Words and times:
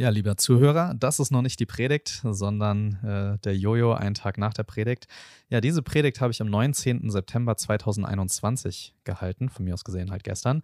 Ja, 0.00 0.08
lieber 0.08 0.38
Zuhörer, 0.38 0.94
das 0.98 1.20
ist 1.20 1.30
noch 1.30 1.42
nicht 1.42 1.60
die 1.60 1.66
Predigt, 1.66 2.22
sondern 2.24 2.94
äh, 3.04 3.38
der 3.44 3.54
Jojo 3.54 3.92
einen 3.92 4.14
Tag 4.14 4.38
nach 4.38 4.54
der 4.54 4.62
Predigt. 4.62 5.06
Ja, 5.50 5.60
diese 5.60 5.82
Predigt 5.82 6.22
habe 6.22 6.30
ich 6.30 6.40
am 6.40 6.48
19. 6.48 7.10
September 7.10 7.54
2021 7.54 8.94
gehalten, 9.04 9.50
von 9.50 9.66
mir 9.66 9.74
aus 9.74 9.84
gesehen 9.84 10.10
halt 10.10 10.24
gestern. 10.24 10.62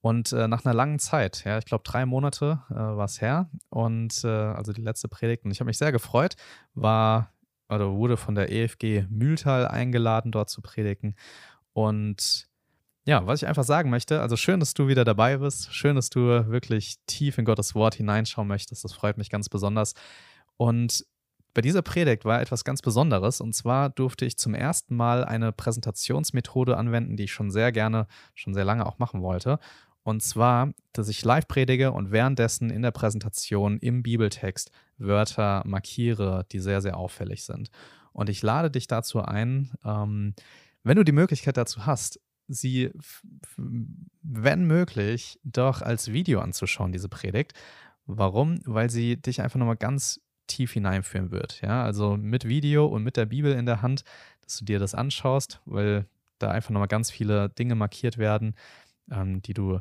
Und 0.00 0.32
äh, 0.32 0.48
nach 0.48 0.64
einer 0.64 0.74
langen 0.74 0.98
Zeit, 0.98 1.44
ja, 1.44 1.58
ich 1.58 1.64
glaube 1.64 1.84
drei 1.86 2.06
Monate 2.06 2.60
äh, 2.70 2.74
war 2.74 3.04
es 3.04 3.20
her. 3.20 3.48
Und 3.68 4.24
äh, 4.24 4.26
also 4.26 4.72
die 4.72 4.82
letzte 4.82 5.06
Predigt. 5.06 5.44
Und 5.44 5.52
ich 5.52 5.60
habe 5.60 5.68
mich 5.68 5.78
sehr 5.78 5.92
gefreut, 5.92 6.34
war 6.74 7.30
oder 7.68 7.92
wurde 7.92 8.16
von 8.16 8.34
der 8.34 8.50
EFG 8.50 9.04
Mühltal 9.08 9.68
eingeladen, 9.68 10.32
dort 10.32 10.50
zu 10.50 10.60
predigen. 10.60 11.14
Und 11.72 12.48
ja, 13.04 13.26
was 13.26 13.42
ich 13.42 13.48
einfach 13.48 13.64
sagen 13.64 13.90
möchte, 13.90 14.20
also 14.20 14.36
schön, 14.36 14.60
dass 14.60 14.74
du 14.74 14.86
wieder 14.86 15.04
dabei 15.04 15.38
bist. 15.38 15.74
Schön, 15.74 15.96
dass 15.96 16.08
du 16.08 16.20
wirklich 16.48 16.96
tief 17.06 17.36
in 17.38 17.44
Gottes 17.44 17.74
Wort 17.74 17.96
hineinschauen 17.96 18.46
möchtest. 18.46 18.84
Das 18.84 18.92
freut 18.92 19.18
mich 19.18 19.28
ganz 19.28 19.48
besonders. 19.48 19.94
Und 20.56 21.04
bei 21.54 21.60
dieser 21.60 21.82
Predigt 21.82 22.24
war 22.24 22.40
etwas 22.40 22.64
ganz 22.64 22.80
Besonderes. 22.80 23.40
Und 23.40 23.54
zwar 23.54 23.90
durfte 23.90 24.24
ich 24.24 24.38
zum 24.38 24.54
ersten 24.54 24.94
Mal 24.94 25.24
eine 25.24 25.52
Präsentationsmethode 25.52 26.76
anwenden, 26.76 27.16
die 27.16 27.24
ich 27.24 27.32
schon 27.32 27.50
sehr 27.50 27.72
gerne, 27.72 28.06
schon 28.34 28.54
sehr 28.54 28.64
lange 28.64 28.86
auch 28.86 28.98
machen 28.98 29.22
wollte. 29.22 29.58
Und 30.04 30.22
zwar, 30.22 30.72
dass 30.92 31.08
ich 31.08 31.24
live 31.24 31.46
predige 31.46 31.92
und 31.92 32.10
währenddessen 32.10 32.70
in 32.70 32.82
der 32.82 32.90
Präsentation 32.90 33.78
im 33.78 34.02
Bibeltext 34.02 34.70
Wörter 34.98 35.62
markiere, 35.66 36.46
die 36.52 36.58
sehr, 36.60 36.80
sehr 36.80 36.96
auffällig 36.96 37.44
sind. 37.44 37.70
Und 38.12 38.28
ich 38.28 38.42
lade 38.42 38.70
dich 38.70 38.86
dazu 38.86 39.22
ein, 39.22 39.72
ähm, 39.84 40.34
wenn 40.84 40.96
du 40.96 41.04
die 41.04 41.12
Möglichkeit 41.12 41.56
dazu 41.56 41.86
hast, 41.86 42.20
sie, 42.52 42.90
wenn 43.56 44.64
möglich, 44.64 45.38
doch 45.44 45.82
als 45.82 46.12
Video 46.12 46.40
anzuschauen, 46.40 46.92
diese 46.92 47.08
Predigt. 47.08 47.54
Warum? 48.06 48.60
Weil 48.64 48.90
sie 48.90 49.16
dich 49.16 49.40
einfach 49.40 49.58
nochmal 49.58 49.76
ganz 49.76 50.20
tief 50.46 50.72
hineinführen 50.72 51.30
wird. 51.30 51.60
Ja, 51.62 51.84
also 51.84 52.16
mit 52.16 52.46
Video 52.46 52.86
und 52.86 53.02
mit 53.02 53.16
der 53.16 53.26
Bibel 53.26 53.52
in 53.52 53.66
der 53.66 53.82
Hand, 53.82 54.04
dass 54.42 54.58
du 54.58 54.64
dir 54.64 54.78
das 54.78 54.94
anschaust, 54.94 55.60
weil 55.64 56.06
da 56.38 56.50
einfach 56.50 56.70
nochmal 56.70 56.88
ganz 56.88 57.10
viele 57.10 57.48
Dinge 57.50 57.74
markiert 57.74 58.18
werden, 58.18 58.54
ähm, 59.10 59.40
die 59.42 59.54
du, 59.54 59.80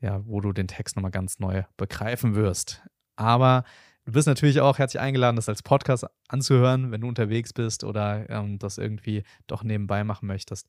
ja, 0.00 0.24
wo 0.26 0.40
du 0.40 0.52
den 0.52 0.68
Text 0.68 0.96
nochmal 0.96 1.10
ganz 1.10 1.38
neu 1.38 1.62
begreifen 1.76 2.34
wirst. 2.34 2.82
Aber 3.16 3.64
du 4.04 4.12
bist 4.12 4.26
natürlich 4.26 4.60
auch 4.60 4.78
herzlich 4.78 5.00
eingeladen, 5.00 5.36
das 5.36 5.48
als 5.48 5.62
Podcast 5.62 6.06
anzuhören, 6.28 6.90
wenn 6.90 7.02
du 7.02 7.08
unterwegs 7.08 7.52
bist 7.52 7.84
oder 7.84 8.28
ähm, 8.30 8.58
das 8.58 8.78
irgendwie 8.78 9.22
doch 9.46 9.62
nebenbei 9.62 10.04
machen 10.04 10.26
möchtest. 10.26 10.66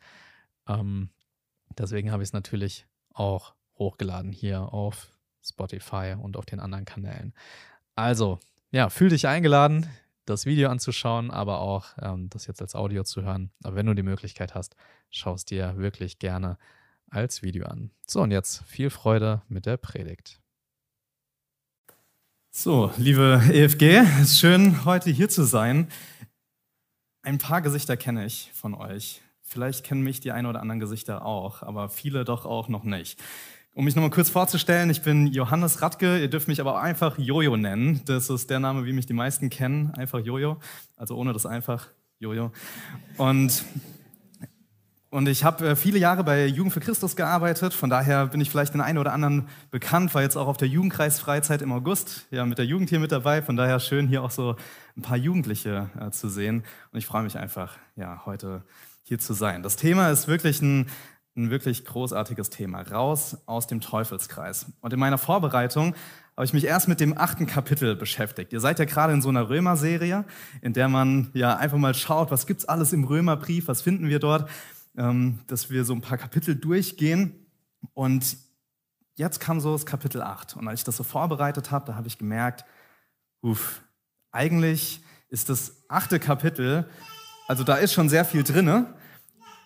Ähm, 0.67 1.09
Deswegen 1.77 2.11
habe 2.11 2.23
ich 2.23 2.29
es 2.29 2.33
natürlich 2.33 2.85
auch 3.13 3.53
hochgeladen 3.77 4.31
hier 4.31 4.73
auf 4.73 5.13
Spotify 5.41 6.15
und 6.19 6.37
auf 6.37 6.45
den 6.45 6.59
anderen 6.59 6.85
Kanälen. 6.85 7.33
Also, 7.95 8.39
ja, 8.71 8.89
fühl 8.89 9.09
dich 9.09 9.27
eingeladen, 9.27 9.87
das 10.25 10.45
Video 10.45 10.69
anzuschauen, 10.69 11.31
aber 11.31 11.59
auch 11.59 11.87
ähm, 12.01 12.29
das 12.29 12.47
jetzt 12.47 12.61
als 12.61 12.75
Audio 12.75 13.03
zu 13.03 13.23
hören. 13.23 13.51
Aber 13.63 13.75
wenn 13.75 13.85
du 13.85 13.95
die 13.95 14.03
Möglichkeit 14.03 14.53
hast, 14.53 14.75
schau 15.09 15.33
es 15.33 15.45
dir 15.45 15.77
wirklich 15.77 16.19
gerne 16.19 16.57
als 17.09 17.41
Video 17.41 17.65
an. 17.65 17.91
So, 18.05 18.21
und 18.21 18.31
jetzt 18.31 18.63
viel 18.65 18.89
Freude 18.89 19.41
mit 19.47 19.65
der 19.65 19.77
Predigt. 19.77 20.39
So, 22.51 22.91
liebe 22.97 23.41
EFG, 23.51 23.97
es 24.21 24.31
ist 24.31 24.39
schön, 24.39 24.85
heute 24.85 25.09
hier 25.09 25.29
zu 25.29 25.43
sein. 25.43 25.87
Ein 27.21 27.37
paar 27.37 27.61
Gesichter 27.61 27.97
kenne 27.97 28.25
ich 28.25 28.51
von 28.53 28.73
euch. 28.73 29.21
Vielleicht 29.49 29.83
kennen 29.83 30.01
mich 30.03 30.19
die 30.19 30.31
ein 30.31 30.45
oder 30.45 30.61
anderen 30.61 30.79
Gesichter 30.79 31.25
auch, 31.25 31.63
aber 31.63 31.89
viele 31.89 32.23
doch 32.23 32.45
auch 32.45 32.69
noch 32.69 32.83
nicht. 32.83 33.19
Um 33.73 33.85
mich 33.85 33.95
nochmal 33.95 34.11
kurz 34.11 34.29
vorzustellen, 34.29 34.91
ich 34.91 35.01
bin 35.01 35.25
Johannes 35.25 35.81
Radke, 35.81 36.19
ihr 36.19 36.29
dürft 36.29 36.47
mich 36.47 36.61
aber 36.61 36.75
auch 36.75 36.81
einfach 36.81 37.17
Jojo 37.17 37.57
nennen. 37.57 38.01
Das 38.05 38.29
ist 38.29 38.51
der 38.51 38.59
Name, 38.59 38.85
wie 38.85 38.93
mich 38.93 39.07
die 39.07 39.13
meisten 39.13 39.49
kennen, 39.49 39.91
einfach 39.95 40.19
Jojo, 40.19 40.57
also 40.97 41.15
ohne 41.15 41.33
das 41.33 41.47
einfach 41.47 41.87
Jojo. 42.19 42.51
Und, 43.17 43.63
und 45.09 45.27
ich 45.27 45.43
habe 45.43 45.69
äh, 45.69 45.75
viele 45.75 45.97
Jahre 45.97 46.23
bei 46.23 46.45
Jugend 46.45 46.73
für 46.73 46.79
Christus 46.79 47.15
gearbeitet, 47.15 47.73
von 47.73 47.89
daher 47.89 48.27
bin 48.27 48.41
ich 48.41 48.51
vielleicht 48.51 48.75
den 48.75 48.81
einen 48.81 48.99
oder 48.99 49.13
anderen 49.13 49.47
bekannt, 49.71 50.13
war 50.13 50.21
jetzt 50.21 50.35
auch 50.35 50.47
auf 50.47 50.57
der 50.57 50.67
Jugendkreisfreizeit 50.67 51.63
im 51.63 51.71
August, 51.71 52.27
ja, 52.29 52.45
mit 52.45 52.59
der 52.59 52.65
Jugend 52.65 52.89
hier 52.89 52.99
mit 52.99 53.11
dabei, 53.11 53.41
von 53.41 53.55
daher 53.55 53.79
schön 53.79 54.07
hier 54.07 54.21
auch 54.21 54.31
so 54.31 54.57
ein 54.95 55.01
paar 55.01 55.17
Jugendliche 55.17 55.89
äh, 55.99 56.11
zu 56.11 56.29
sehen. 56.29 56.63
Und 56.91 56.99
ich 56.99 57.07
freue 57.07 57.23
mich 57.23 57.37
einfach, 57.39 57.77
ja, 57.95 58.23
heute 58.27 58.63
hier 59.09 59.19
zu 59.19 59.33
sein. 59.33 59.63
Das 59.63 59.75
Thema 59.75 60.11
ist 60.11 60.27
wirklich 60.27 60.61
ein, 60.61 60.87
ein 61.35 61.49
wirklich 61.49 61.83
großartiges 61.83 62.51
Thema. 62.51 62.81
Raus 62.81 63.37
aus 63.47 63.65
dem 63.65 63.81
Teufelskreis. 63.81 64.67
Und 64.81 64.93
in 64.93 64.99
meiner 64.99 65.17
Vorbereitung 65.17 65.95
habe 66.37 66.45
ich 66.45 66.53
mich 66.53 66.65
erst 66.65 66.87
mit 66.87 66.99
dem 66.99 67.17
achten 67.17 67.47
Kapitel 67.47 67.95
beschäftigt. 67.95 68.53
Ihr 68.53 68.59
seid 68.59 68.77
ja 68.77 68.85
gerade 68.85 69.11
in 69.11 69.23
so 69.23 69.29
einer 69.29 69.49
Römer-Serie, 69.49 70.25
in 70.61 70.73
der 70.73 70.89
man 70.89 71.31
ja 71.33 71.57
einfach 71.57 71.79
mal 71.79 71.95
schaut, 71.95 72.29
was 72.29 72.45
gibt's 72.45 72.65
alles 72.65 72.93
im 72.93 73.03
Römerbrief, 73.03 73.67
was 73.67 73.81
finden 73.81 74.09
wir 74.09 74.19
dort, 74.19 74.47
ähm, 74.95 75.39
dass 75.47 75.71
wir 75.71 75.85
so 75.85 75.93
ein 75.93 76.01
paar 76.01 76.19
Kapitel 76.19 76.55
durchgehen. 76.55 77.47
Und 77.95 78.37
jetzt 79.15 79.39
kam 79.39 79.59
so 79.59 79.73
das 79.73 79.87
Kapitel 79.87 80.21
8. 80.21 80.55
Und 80.55 80.67
als 80.67 80.81
ich 80.81 80.85
das 80.85 80.97
so 80.97 81.03
vorbereitet 81.03 81.71
habe, 81.71 81.85
da 81.85 81.95
habe 81.95 82.07
ich 82.07 82.19
gemerkt, 82.19 82.63
uff, 83.41 83.81
eigentlich 84.31 85.01
ist 85.29 85.49
das 85.49 85.83
achte 85.87 86.19
Kapitel, 86.19 86.87
also 87.49 87.63
da 87.63 87.77
ist 87.77 87.93
schon 87.93 88.09
sehr 88.09 88.25
viel 88.25 88.43
drinne, 88.43 88.93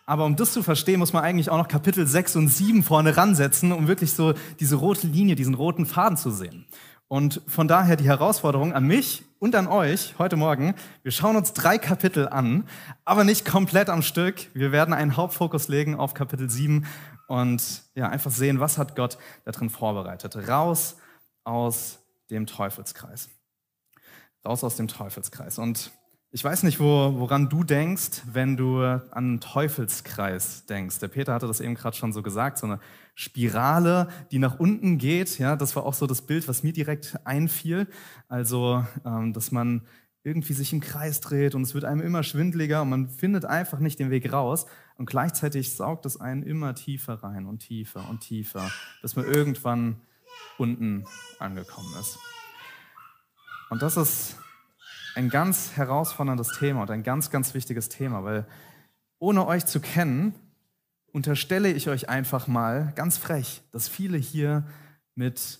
aber 0.05 0.23
um 0.23 0.37
das 0.37 0.53
zu 0.53 0.63
verstehen, 0.63 0.99
muss 0.99 1.11
man 1.11 1.21
eigentlich 1.21 1.49
auch 1.49 1.57
noch 1.57 1.67
Kapitel 1.67 2.07
6 2.07 2.37
und 2.37 2.47
7 2.47 2.81
vorne 2.81 3.17
ransetzen, 3.17 3.73
um 3.73 3.89
wirklich 3.89 4.13
so 4.13 4.33
diese 4.61 4.77
rote 4.77 5.05
Linie, 5.05 5.35
diesen 5.35 5.53
roten 5.53 5.85
Faden 5.85 6.15
zu 6.15 6.31
sehen. 6.31 6.65
Und 7.09 7.41
von 7.45 7.67
daher 7.67 7.97
die 7.97 8.05
Herausforderung 8.05 8.71
an 8.71 8.85
mich 8.85 9.25
und 9.37 9.53
an 9.55 9.67
euch 9.67 10.15
heute 10.17 10.37
Morgen, 10.37 10.75
wir 11.01 11.11
schauen 11.11 11.35
uns 11.35 11.51
drei 11.51 11.77
Kapitel 11.77 12.29
an, 12.29 12.69
aber 13.03 13.25
nicht 13.25 13.43
komplett 13.43 13.89
am 13.89 14.01
Stück. 14.01 14.47
Wir 14.53 14.71
werden 14.71 14.93
einen 14.93 15.17
Hauptfokus 15.17 15.67
legen 15.67 15.95
auf 15.95 16.13
Kapitel 16.13 16.49
7 16.49 16.85
und 17.27 17.83
ja, 17.95 18.07
einfach 18.07 18.31
sehen, 18.31 18.61
was 18.61 18.77
hat 18.77 18.95
Gott 18.95 19.17
da 19.43 19.51
drin 19.51 19.69
vorbereitet. 19.69 20.47
Raus 20.47 20.95
aus 21.43 21.99
dem 22.29 22.45
Teufelskreis. 22.45 23.27
Raus 24.45 24.63
aus 24.63 24.77
dem 24.77 24.87
Teufelskreis. 24.87 25.59
Und 25.59 25.91
ich 26.35 26.43
weiß 26.43 26.63
nicht, 26.63 26.79
wo, 26.79 27.13
woran 27.19 27.47
du 27.47 27.63
denkst, 27.63 28.23
wenn 28.25 28.57
du 28.57 28.81
an 28.81 29.39
Teufelskreis 29.39 30.65
denkst. 30.65 30.97
Der 30.97 31.07
Peter 31.07 31.31
hatte 31.31 31.45
das 31.45 31.59
eben 31.59 31.75
gerade 31.75 31.95
schon 31.95 32.11
so 32.11 32.23
gesagt, 32.23 32.57
so 32.57 32.65
eine 32.65 32.79
Spirale, 33.13 34.07
die 34.31 34.39
nach 34.39 34.59
unten 34.59 34.97
geht. 34.97 35.37
Ja, 35.37 35.55
das 35.55 35.75
war 35.75 35.85
auch 35.85 35.93
so 35.93 36.07
das 36.07 36.23
Bild, 36.23 36.47
was 36.47 36.63
mir 36.63 36.73
direkt 36.73 37.19
einfiel. 37.23 37.87
Also, 38.29 38.83
ähm, 39.05 39.31
dass 39.33 39.51
man 39.51 39.83
irgendwie 40.23 40.53
sich 40.53 40.73
im 40.73 40.79
Kreis 40.79 41.21
dreht 41.21 41.53
und 41.53 41.61
es 41.61 41.75
wird 41.75 41.85
einem 41.85 42.01
immer 42.01 42.23
schwindliger 42.23 42.81
und 42.81 42.89
man 42.89 43.09
findet 43.09 43.45
einfach 43.45 43.77
nicht 43.77 43.99
den 43.99 44.09
Weg 44.09 44.33
raus. 44.33 44.65
Und 44.97 45.05
gleichzeitig 45.05 45.75
saugt 45.75 46.07
es 46.07 46.19
einen 46.19 46.41
immer 46.41 46.73
tiefer 46.73 47.13
rein 47.21 47.45
und 47.45 47.59
tiefer 47.59 48.09
und 48.09 48.21
tiefer, 48.21 48.71
bis 49.03 49.15
man 49.15 49.25
irgendwann 49.25 50.01
unten 50.57 51.05
angekommen 51.37 51.93
ist. 51.99 52.17
Und 53.69 53.83
das 53.83 53.97
ist 53.97 54.37
ein 55.15 55.29
ganz 55.29 55.75
herausforderndes 55.75 56.57
Thema 56.59 56.81
und 56.81 56.91
ein 56.91 57.03
ganz, 57.03 57.29
ganz 57.29 57.53
wichtiges 57.53 57.89
Thema, 57.89 58.23
weil 58.23 58.45
ohne 59.19 59.45
euch 59.45 59.65
zu 59.65 59.79
kennen, 59.79 60.33
unterstelle 61.11 61.71
ich 61.71 61.89
euch 61.89 62.09
einfach 62.09 62.47
mal 62.47 62.91
ganz 62.95 63.17
frech, 63.17 63.61
dass 63.71 63.87
viele 63.87 64.17
hier 64.17 64.65
mit 65.15 65.59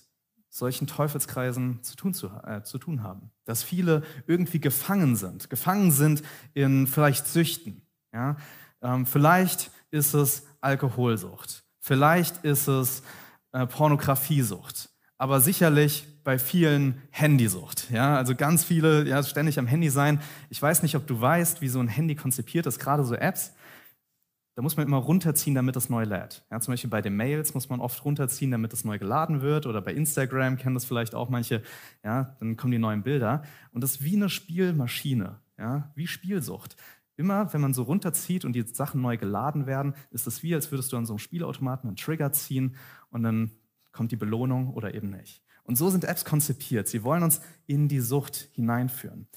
solchen 0.50 0.86
Teufelskreisen 0.86 1.82
zu 1.82 1.96
tun, 1.96 2.14
zu, 2.14 2.28
äh, 2.44 2.62
zu 2.62 2.78
tun 2.78 3.02
haben. 3.02 3.30
Dass 3.44 3.62
viele 3.62 4.02
irgendwie 4.26 4.60
gefangen 4.60 5.16
sind, 5.16 5.50
gefangen 5.50 5.90
sind 5.90 6.22
in 6.54 6.86
vielleicht 6.86 7.26
Süchten. 7.26 7.82
Ja? 8.12 8.36
Ähm, 8.82 9.06
vielleicht 9.06 9.70
ist 9.90 10.14
es 10.14 10.46
Alkoholsucht, 10.60 11.64
vielleicht 11.80 12.44
ist 12.44 12.68
es 12.68 13.02
äh, 13.52 13.66
Pornografiesucht, 13.66 14.90
aber 15.18 15.40
sicherlich 15.40 16.06
bei 16.24 16.38
vielen 16.38 17.02
Handysucht. 17.10 17.90
Ja, 17.90 18.16
also 18.16 18.34
ganz 18.34 18.64
viele, 18.64 19.06
ja, 19.06 19.22
ständig 19.22 19.58
am 19.58 19.66
Handy 19.66 19.90
sein. 19.90 20.20
Ich 20.48 20.60
weiß 20.60 20.82
nicht, 20.82 20.96
ob 20.96 21.06
du 21.06 21.20
weißt, 21.20 21.60
wie 21.60 21.68
so 21.68 21.80
ein 21.80 21.88
Handy 21.88 22.14
konzipiert 22.14 22.66
ist, 22.66 22.78
gerade 22.78 23.04
so 23.04 23.14
Apps. 23.14 23.54
Da 24.56 24.62
muss 24.62 24.76
man 24.76 24.86
immer 24.86 24.98
runterziehen, 24.98 25.54
damit 25.54 25.74
es 25.74 25.90
neu 25.90 26.04
lädt. 26.04 26.44
Ja, 26.50 26.60
zum 26.60 26.72
Beispiel 26.72 26.90
bei 26.90 27.02
den 27.02 27.16
Mails 27.16 27.54
muss 27.54 27.68
man 27.68 27.80
oft 27.80 28.04
runterziehen, 28.04 28.52
damit 28.52 28.72
es 28.72 28.84
neu 28.84 28.98
geladen 28.98 29.42
wird. 29.42 29.66
Oder 29.66 29.82
bei 29.82 29.92
Instagram 29.92 30.56
kennen 30.56 30.74
das 30.74 30.84
vielleicht 30.84 31.14
auch 31.14 31.28
manche. 31.28 31.62
Ja, 32.04 32.36
dann 32.38 32.56
kommen 32.56 32.70
die 32.70 32.78
neuen 32.78 33.02
Bilder. 33.02 33.42
Und 33.72 33.82
das 33.82 33.96
ist 33.96 34.04
wie 34.04 34.14
eine 34.14 34.28
Spielmaschine, 34.28 35.40
ja, 35.58 35.92
wie 35.96 36.06
Spielsucht. 36.06 36.76
Immer, 37.16 37.52
wenn 37.52 37.60
man 37.60 37.74
so 37.74 37.82
runterzieht 37.82 38.44
und 38.44 38.54
die 38.54 38.62
Sachen 38.62 39.00
neu 39.00 39.16
geladen 39.16 39.66
werden, 39.66 39.94
ist 40.10 40.26
es 40.28 40.42
wie, 40.44 40.54
als 40.54 40.70
würdest 40.70 40.92
du 40.92 40.96
an 40.96 41.06
so 41.06 41.14
einem 41.14 41.18
Spielautomaten 41.18 41.88
einen 41.88 41.96
Trigger 41.96 42.32
ziehen 42.32 42.76
und 43.10 43.24
dann 43.24 43.50
kommt 43.94 44.12
die 44.12 44.16
Belohnung 44.16 44.74
oder 44.74 44.94
eben 44.94 45.10
nicht. 45.10 45.42
Und 45.62 45.76
so 45.76 45.88
sind 45.88 46.04
Apps 46.04 46.24
konzipiert. 46.26 46.88
Sie 46.88 47.02
wollen 47.04 47.22
uns 47.22 47.40
in 47.66 47.88
die 47.88 48.00
Sucht 48.00 48.48
hineinführen. 48.52 49.28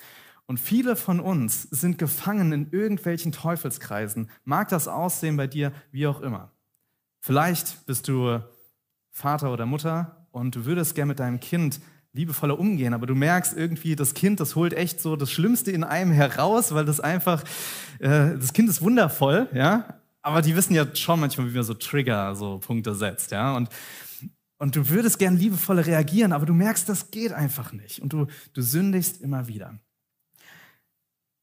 Und 0.46 0.60
viele 0.60 0.96
von 0.96 1.20
uns 1.20 1.64
sind 1.64 1.98
gefangen 1.98 2.52
in 2.52 2.72
irgendwelchen 2.72 3.32
Teufelskreisen. 3.32 4.30
Mag 4.44 4.70
das 4.70 4.88
aussehen 4.88 5.38
bei 5.38 5.48
dir, 5.48 5.72
wie 5.92 6.08
auch 6.08 6.22
immer. 6.22 6.52
Vielleicht 7.22 7.86
bist 7.86 8.08
du 8.08 8.42
Vater 9.12 9.52
oder 9.52 9.66
Mutter 9.66 10.28
und 10.32 10.56
du 10.56 10.66
würdest 10.66 10.96
gern 10.96 11.08
mit 11.08 11.20
deinem 11.20 11.40
Kind 11.40 11.80
liebevoller 12.14 12.60
umgehen, 12.60 12.94
aber 12.94 13.06
du 13.06 13.16
merkst 13.16 13.56
irgendwie, 13.56 13.96
das 13.96 14.14
Kind, 14.14 14.40
das 14.40 14.56
holt 14.56 14.74
echt 14.74 15.02
so 15.02 15.16
das 15.16 15.32
Schlimmste 15.32 15.72
in 15.72 15.84
einem 15.84 16.12
heraus, 16.12 16.74
weil 16.74 16.86
das 16.86 17.00
einfach, 17.00 17.44
äh, 18.00 18.36
das 18.38 18.54
Kind 18.54 18.70
ist 18.70 18.82
wundervoll, 18.82 19.48
ja, 19.54 20.00
aber 20.22 20.42
die 20.42 20.56
wissen 20.56 20.74
ja 20.74 20.88
schon 20.96 21.20
manchmal, 21.20 21.52
wie 21.52 21.56
man 21.56 21.64
so 21.64 21.74
Trigger, 21.74 22.36
so 22.36 22.60
Punkte 22.60 22.96
setzt, 22.96 23.32
ja, 23.32 23.56
und 23.56 23.70
und 24.58 24.76
du 24.76 24.90
würdest 24.90 25.20
gern 25.20 25.38
liebevoller 25.38 25.86
reagieren, 25.86 26.34
aber 26.34 26.46
du 26.46 26.54
merkst, 26.54 26.90
das 26.90 27.12
geht 27.12 27.32
einfach 27.32 27.74
nicht. 27.74 28.02
Und 28.02 28.14
du, 28.14 28.28
du 28.54 28.62
sündigst 28.62 29.22
immer 29.22 29.48
wieder. 29.48 29.80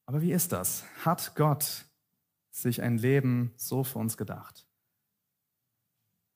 Aber 0.05 0.21
wie 0.21 0.33
ist 0.33 0.51
das? 0.51 0.83
Hat 1.03 1.35
Gott 1.35 1.85
sich 2.51 2.81
ein 2.81 2.97
Leben 2.97 3.53
so 3.55 3.83
für 3.83 3.99
uns 3.99 4.17
gedacht? 4.17 4.67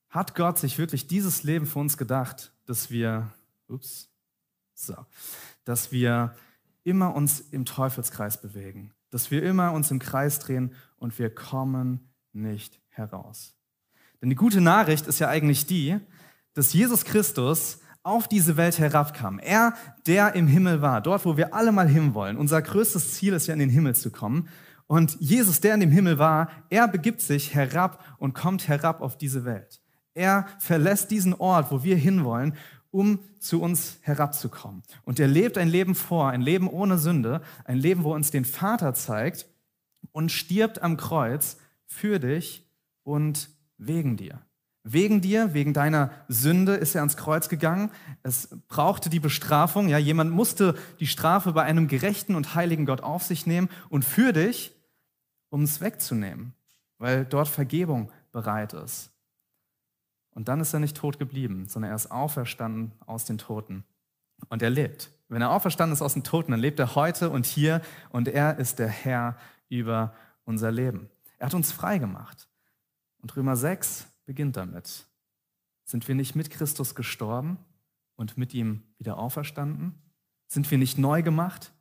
Hat 0.10 0.36
Gott 0.36 0.58
sich 0.58 0.78
wirklich 0.78 1.08
dieses 1.08 1.44
Leben 1.44 1.68
für 1.68 1.80
uns 1.80 1.98
gedacht, 1.98 2.52
dass 2.66 2.90
wir, 2.90 3.32
ups, 3.68 4.10
so, 4.74 4.96
dass 5.66 5.92
wir 5.92 6.36
immer 6.84 7.14
uns 7.14 7.42
im 7.42 7.66
Teufelskreis 7.66 8.42
bewegen, 8.42 8.94
dass 9.12 9.30
wir 9.30 9.44
immer 9.44 9.74
uns 9.74 9.92
im 9.92 10.00
Kreis 10.00 10.40
drehen 10.40 10.74
und 10.98 11.20
wir 11.20 11.34
kommen 11.34 12.10
nicht 12.32 12.80
heraus. 12.90 13.56
Denn 14.22 14.30
die 14.30 14.36
gute 14.36 14.62
Nachricht 14.62 15.06
ist 15.08 15.20
ja 15.20 15.30
eigentlich 15.30 15.66
die, 15.66 16.00
dass 16.54 16.74
Jesus 16.74 17.06
Christus 17.06 17.80
auf 18.04 18.28
diese 18.28 18.58
Welt 18.58 18.80
herabkam. 18.80 19.40
Er, 19.40 19.74
der 20.08 20.36
im 20.36 20.48
Himmel 20.48 20.82
war, 20.82 21.02
dort, 21.02 21.26
wo 21.26 21.38
wir 21.38 21.54
alle 21.54 21.72
mal 21.72 21.88
hinwollen. 21.88 22.38
Unser 22.38 22.62
größtes 22.62 23.14
Ziel 23.14 23.34
ist 23.34 23.48
ja, 23.48 23.54
in 23.54 23.60
den 23.60 23.70
Himmel 23.70 23.96
zu 23.96 24.12
kommen. 24.12 24.50
Und 24.88 25.18
Jesus, 25.20 25.62
der 25.62 25.76
in 25.76 25.82
dem 25.82 25.92
Himmel 25.92 26.18
war, 26.18 26.50
er 26.70 26.88
begibt 26.88 27.22
sich 27.22 27.54
herab 27.54 28.04
und 28.18 28.34
kommt 28.34 28.68
herab 28.68 29.02
auf 29.02 29.18
diese 29.18 29.46
Welt. 29.46 29.82
Er 30.16 30.48
verlässt 30.60 31.12
diesen 31.12 31.34
Ort, 31.36 31.72
wo 31.72 31.84
wir 31.84 31.96
hinwollen, 31.96 32.56
um 32.92 33.20
zu 33.40 33.62
uns 33.62 34.00
herabzukommen. 34.02 34.82
Und 35.04 35.20
er 35.20 35.28
lebt 35.28 35.58
ein 35.58 35.70
Leben 35.70 35.94
vor, 35.94 36.30
ein 36.30 36.42
Leben 36.42 36.68
ohne 36.68 36.98
Sünde, 36.98 37.42
ein 37.66 37.78
Leben, 37.78 38.04
wo 38.04 38.14
uns 38.14 38.32
den 38.32 38.46
Vater 38.46 38.94
zeigt 38.94 39.46
und 40.12 40.32
stirbt 40.32 40.82
am 40.82 40.98
Kreuz 40.98 41.58
für 41.86 42.20
dich 42.20 42.68
und 43.04 43.50
wegen 43.78 44.18
dir. 44.18 44.42
Wegen 44.84 45.22
dir, 45.22 45.54
wegen 45.54 45.74
deiner 45.74 46.12
Sünde 46.30 46.76
ist 46.76 46.96
er 46.96 47.02
ans 47.02 47.18
Kreuz 47.18 47.50
gegangen. 47.50 47.92
Es 48.24 48.48
brauchte 48.70 49.10
die 49.10 49.20
Bestrafung. 49.20 49.90
Ja, 49.90 49.98
jemand 49.98 50.32
musste 50.32 50.76
die 51.00 51.08
Strafe 51.08 51.52
bei 51.52 51.64
einem 51.64 51.88
gerechten 51.88 52.36
und 52.36 52.56
heiligen 52.56 52.86
Gott 52.86 53.02
auf 53.02 53.24
sich 53.24 53.46
nehmen 53.46 53.70
und 53.90 54.06
für 54.06 54.32
dich, 54.32 54.74
um 55.50 55.64
es 55.64 55.82
wegzunehmen, 55.82 56.54
weil 56.98 57.26
dort 57.26 57.50
Vergebung 57.50 58.12
bereit 58.32 58.74
ist. 58.74 59.12
Und 60.32 60.48
dann 60.48 60.62
ist 60.62 60.74
er 60.74 60.80
nicht 60.80 60.96
tot 60.96 61.20
geblieben, 61.20 61.68
sondern 61.68 61.92
er 61.92 61.96
ist 61.96 62.12
auferstanden 62.12 62.94
aus 63.06 63.26
den 63.26 63.38
Toten. 63.38 63.84
Und 64.48 64.62
er 64.62 64.70
lebt. 64.70 65.12
Wenn 65.28 65.42
er 65.42 65.52
auferstanden 65.52 65.94
ist 65.94 66.02
aus 66.02 66.14
den 66.14 66.24
Toten, 66.24 66.52
dann 66.52 66.60
lebt 66.60 66.80
er 66.80 66.96
heute 66.96 67.30
und 67.30 67.46
hier 67.46 67.82
und 68.10 68.28
er 68.28 68.58
ist 68.58 68.80
der 68.80 68.88
Herr 68.88 69.36
über 69.68 70.14
unser 70.46 70.72
Leben. 70.72 71.10
Er 71.38 71.48
hat 71.48 71.54
uns 71.54 71.72
frei 71.72 71.98
gemacht. 71.98 72.48
Und 73.22 73.36
Römer 73.36 73.58
6 73.58 74.08
beginnt 74.30 74.58
damit. 74.58 75.10
Sind 75.86 76.08
wir 76.08 76.14
nicht 76.14 76.36
mit 76.36 76.52
Christus 76.52 76.94
gestorben 76.94 77.58
und 78.16 78.38
mit 78.38 78.54
ihm 78.54 78.84
wieder 79.00 79.18
auferstanden? 79.18 80.00
Sind 80.48 80.70
wir 80.70 80.78
nicht 80.78 81.00
neu 81.00 81.24
gemacht? 81.24 81.74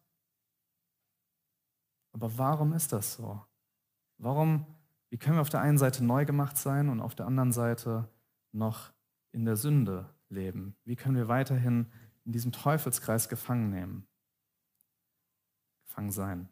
Aber 2.13 2.39
warum 2.39 2.73
ist 2.73 2.95
das 2.95 3.17
so? 3.17 3.45
Warum, 4.17 4.65
wie 5.11 5.19
können 5.19 5.37
wir 5.37 5.43
auf 5.43 5.51
der 5.51 5.61
einen 5.61 5.77
Seite 5.77 6.03
neu 6.03 6.25
gemacht 6.25 6.57
sein 6.57 6.89
und 6.89 7.03
auf 7.03 7.15
der 7.15 7.27
anderen 7.27 7.53
Seite 7.53 8.09
noch 8.53 8.95
in 9.33 9.45
der 9.45 9.57
Sünde 9.57 10.09
leben? 10.31 10.75
Wie 10.85 10.97
können 10.97 11.17
wir 11.17 11.29
weiterhin 11.29 11.93
in 12.25 12.33
diesem 12.33 12.53
Teufelskreis 12.53 13.29
gefangen 13.29 13.69
nehmen? 13.69 14.09
Gefangen 15.87 16.13
sein. 16.13 16.49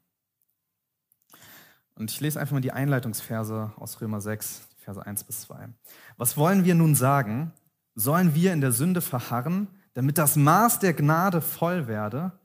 Und 1.95 2.11
ich 2.11 2.21
lese 2.21 2.39
einfach 2.39 2.53
mal 2.53 2.61
die 2.61 2.73
Einleitungsverse 2.73 3.73
aus 3.77 4.03
Römer 4.03 4.21
6, 4.21 4.69
Verse 4.87 5.05
1 5.05 5.25
bis 5.25 5.41
2. 5.43 5.69
Was 6.17 6.37
wollen 6.37 6.65
wir 6.65 6.77
nun 6.77 6.95
sagen? 6.95 7.53
Sollen 7.97 8.37
wir 8.37 8.53
in 8.53 8.61
der 8.61 8.71
Sünde 8.71 9.01
verharren, 9.01 9.67
damit 9.95 10.17
das 10.17 10.37
Maß 10.37 10.79
der 10.79 10.95
Gnade 10.95 11.41
voll 11.41 11.89
werde? 11.89 12.39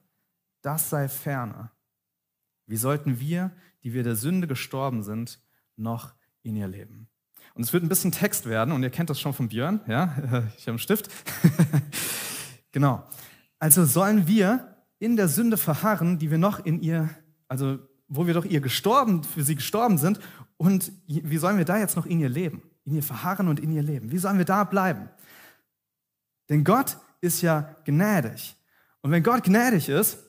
Das 0.64 0.90
sei 0.90 1.08
ferne. 1.08 1.70
Wie 2.66 2.78
sollten 2.78 3.20
wir, 3.20 3.52
die 3.84 3.94
wir 3.94 4.02
der 4.02 4.16
Sünde 4.16 4.48
gestorben 4.48 5.04
sind, 5.04 5.40
noch 5.76 6.16
in 6.42 6.56
ihr 6.56 6.68
leben? 6.68 7.10
Und 7.54 7.62
es 7.62 7.74
wird 7.74 7.84
ein 7.84 7.90
bisschen 7.90 8.12
Text 8.12 8.48
werden, 8.48 8.74
und 8.74 8.82
ihr 8.82 8.90
kennt 8.90 9.12
das 9.12 9.20
schon 9.20 9.34
von 9.34 9.50
Björn, 9.50 9.82
ja? 9.86 10.16
Ich 10.58 10.64
habe 10.64 10.72
einen 10.72 10.80
Stift. 10.80 11.12
genau. 12.72 13.08
Also 13.60 13.86
sollen 13.86 14.26
wir 14.26 14.78
in 14.98 15.16
der 15.16 15.28
Sünde 15.28 15.58
verharren, 15.58 16.18
die 16.18 16.32
wir 16.32 16.40
noch 16.40 16.66
in 16.66 16.82
ihr, 16.82 17.08
also 17.48 17.78
wo 18.08 18.26
wir 18.26 18.34
doch 18.34 18.46
ihr 18.46 18.62
gestorben, 18.62 19.24
für 19.24 19.44
sie 19.44 19.56
gestorben 19.56 20.00
sind, 20.00 20.20
und 20.62 20.92
wie 21.08 21.38
sollen 21.38 21.58
wir 21.58 21.66
da 21.66 21.80
jetzt 21.80 21.96
noch 21.96 22.06
in 22.06 22.20
ihr 22.20 22.30
leben? 22.30 22.62
In 22.84 22.94
ihr 22.94 23.02
verharren 23.02 23.48
und 23.48 23.60
in 23.60 23.72
ihr 23.72 23.82
leben? 23.82 24.12
Wie 24.12 24.20
sollen 24.20 24.38
wir 24.38 24.46
da 24.46 24.64
bleiben? 24.64 25.10
Denn 26.50 26.64
Gott 26.64 26.98
ist 27.20 27.42
ja 27.42 27.76
gnädig. 27.84 28.56
Und 29.02 29.10
wenn 29.10 29.24
Gott 29.24 29.44
gnädig 29.44 29.90
ist, 29.90 30.20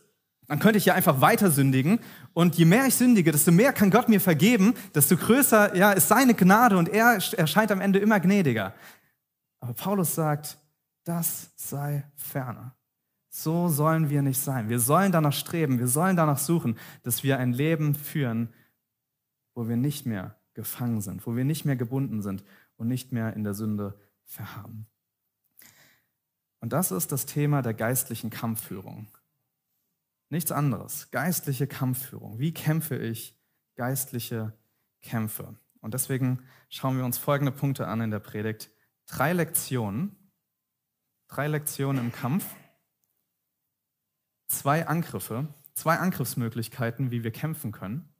dann 0.46 0.58
könnte 0.58 0.78
ich 0.78 0.86
ja 0.86 0.94
einfach 0.94 1.20
weiter 1.20 1.50
sündigen. 1.50 2.00
Und 2.32 2.54
je 2.54 2.64
mehr 2.64 2.86
ich 2.86 2.94
sündige, 2.94 3.30
desto 3.30 3.52
mehr 3.52 3.74
kann 3.74 3.90
Gott 3.90 4.08
mir 4.08 4.22
vergeben, 4.22 4.72
desto 4.94 5.18
größer 5.18 5.76
ja, 5.76 5.92
ist 5.92 6.08
seine 6.08 6.32
Gnade 6.32 6.78
und 6.78 6.88
er 6.88 7.18
erscheint 7.36 7.70
am 7.70 7.82
Ende 7.82 7.98
immer 7.98 8.18
gnädiger. 8.18 8.72
Aber 9.60 9.74
Paulus 9.74 10.14
sagt, 10.14 10.58
das 11.04 11.50
sei 11.56 12.04
ferner. 12.16 12.74
So 13.28 13.68
sollen 13.68 14.08
wir 14.08 14.22
nicht 14.22 14.40
sein. 14.40 14.70
Wir 14.70 14.80
sollen 14.80 15.12
danach 15.12 15.34
streben, 15.34 15.78
wir 15.78 15.88
sollen 15.88 16.16
danach 16.16 16.38
suchen, 16.38 16.78
dass 17.02 17.22
wir 17.22 17.38
ein 17.38 17.52
Leben 17.52 17.94
führen, 17.94 18.48
wo 19.54 19.68
wir 19.68 19.76
nicht 19.76 20.06
mehr 20.06 20.38
gefangen 20.54 21.00
sind, 21.00 21.26
wo 21.26 21.36
wir 21.36 21.44
nicht 21.44 21.64
mehr 21.64 21.76
gebunden 21.76 22.22
sind 22.22 22.44
und 22.76 22.88
nicht 22.88 23.12
mehr 23.12 23.34
in 23.34 23.44
der 23.44 23.54
Sünde 23.54 23.98
verharren. 24.24 24.86
Und 26.60 26.72
das 26.72 26.92
ist 26.92 27.10
das 27.10 27.26
Thema 27.26 27.62
der 27.62 27.74
geistlichen 27.74 28.30
Kampfführung. 28.30 29.08
Nichts 30.28 30.52
anderes. 30.52 31.10
Geistliche 31.10 31.66
Kampfführung. 31.66 32.38
Wie 32.38 32.52
kämpfe 32.52 32.96
ich 32.96 33.36
geistliche 33.74 34.52
Kämpfe? 35.00 35.56
Und 35.80 35.94
deswegen 35.94 36.42
schauen 36.68 36.96
wir 36.96 37.04
uns 37.04 37.18
folgende 37.18 37.52
Punkte 37.52 37.88
an 37.88 38.00
in 38.00 38.10
der 38.10 38.20
Predigt. 38.20 38.70
Drei 39.06 39.32
Lektionen. 39.32 40.16
Drei 41.28 41.48
Lektionen 41.48 42.04
im 42.04 42.12
Kampf 42.12 42.44
zwei 44.52 44.86
Angriffe, 44.86 45.48
zwei 45.74 45.96
Angriffsmöglichkeiten, 45.96 47.10
wie 47.10 47.24
wir 47.24 47.30
kämpfen 47.30 47.72
können 47.72 48.11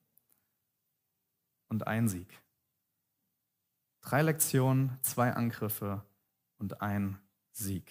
und 1.73 1.87
ein 1.87 2.07
Sieg. 2.07 2.29
Drei 4.03 4.21
Lektionen, 4.21 4.99
zwei 5.01 5.33
Angriffe 5.33 6.05
und 6.59 6.83
ein 6.83 7.19
Sieg. 7.51 7.91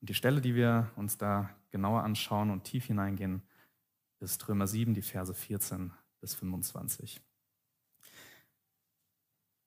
Und 0.00 0.08
die 0.08 0.14
Stelle, 0.14 0.40
die 0.40 0.54
wir 0.54 0.88
uns 0.94 1.18
da 1.18 1.50
genauer 1.70 2.04
anschauen 2.04 2.50
und 2.50 2.62
tief 2.62 2.84
hineingehen, 2.84 3.42
ist 4.20 4.48
Römer 4.48 4.68
7, 4.68 4.94
die 4.94 5.02
Verse 5.02 5.34
14 5.34 5.92
bis 6.20 6.36
25. 6.36 7.20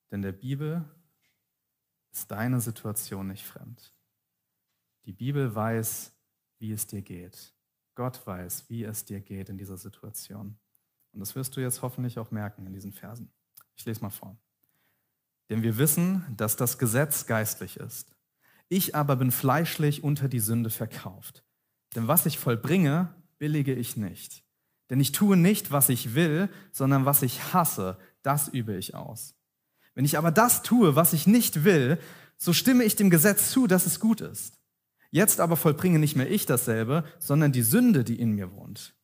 Denn 0.09 0.21
der 0.21 0.31
Bibel 0.31 0.85
ist 2.13 2.31
deine 2.31 2.61
Situation 2.61 3.27
nicht 3.27 3.43
fremd. 3.43 3.93
Die 5.03 5.11
Bibel 5.11 5.53
weiß, 5.53 6.13
wie 6.59 6.71
es 6.71 6.87
dir 6.87 7.01
geht. 7.01 7.53
Gott 7.93 8.25
weiß, 8.25 8.69
wie 8.69 8.85
es 8.85 9.03
dir 9.03 9.19
geht 9.19 9.49
in 9.49 9.57
dieser 9.57 9.75
Situation. 9.75 10.57
Und 11.15 11.22
das 11.22 11.36
wirst 11.36 11.55
du 11.55 11.62
jetzt 11.62 11.81
hoffentlich 11.81 12.19
auch 12.19 12.29
merken 12.29 12.67
in 12.67 12.74
diesen 12.74 12.91
Versen. 12.91 13.31
Ich 13.77 13.86
lese 13.86 14.01
mal 14.01 14.10
vor. 14.10 14.38
Denn 15.50 15.63
wir 15.63 15.77
wissen, 15.77 16.25
dass 16.36 16.57
das 16.57 16.77
Gesetz 16.77 17.25
geistlich 17.25 17.77
ist. 17.77 18.13
Ich 18.67 18.95
aber 18.95 19.15
bin 19.15 19.31
fleischlich 19.31 20.03
unter 20.03 20.27
die 20.27 20.41
Sünde 20.41 20.69
verkauft. 20.69 21.45
Denn 21.95 22.10
was 22.10 22.25
ich 22.25 22.38
vollbringe, 22.38 23.15
billige 23.38 23.74
ich 23.74 23.95
nicht. 23.95 24.43
Denn 24.89 25.00
ich 25.00 25.13
tue 25.13 25.38
nicht, 25.38 25.72
was 25.72 25.88
ich 25.88 26.15
will, 26.15 26.50
sondern 26.74 27.05
was 27.05 27.22
ich 27.22 27.53
hasse, 27.53 27.98
das 28.22 28.50
übe 28.50 28.75
ich 28.75 28.93
aus. 28.93 29.36
Wenn 29.93 30.03
ich 30.03 30.17
aber 30.17 30.31
das 30.31 30.63
tue, 30.63 30.98
was 30.98 31.13
ich 31.13 31.27
nicht 31.27 31.63
will, 31.63 31.98
so 32.38 32.51
stimme 32.51 32.84
ich 32.84 32.98
dem 32.98 33.10
Gesetz 33.10 33.51
zu, 33.51 33.67
dass 33.67 33.86
es 33.86 34.01
gut 34.01 34.19
ist. 34.19 34.60
Jetzt 35.12 35.39
aber 35.39 35.55
vollbringe 35.55 35.98
nicht 35.98 36.17
mehr 36.17 36.29
ich 36.29 36.45
dasselbe, 36.45 37.05
sondern 37.19 37.53
die 37.53 37.62
Sünde, 37.62 38.03
die 38.03 38.19
in 38.19 38.34
mir 38.34 38.51
wohnt. 38.51 38.94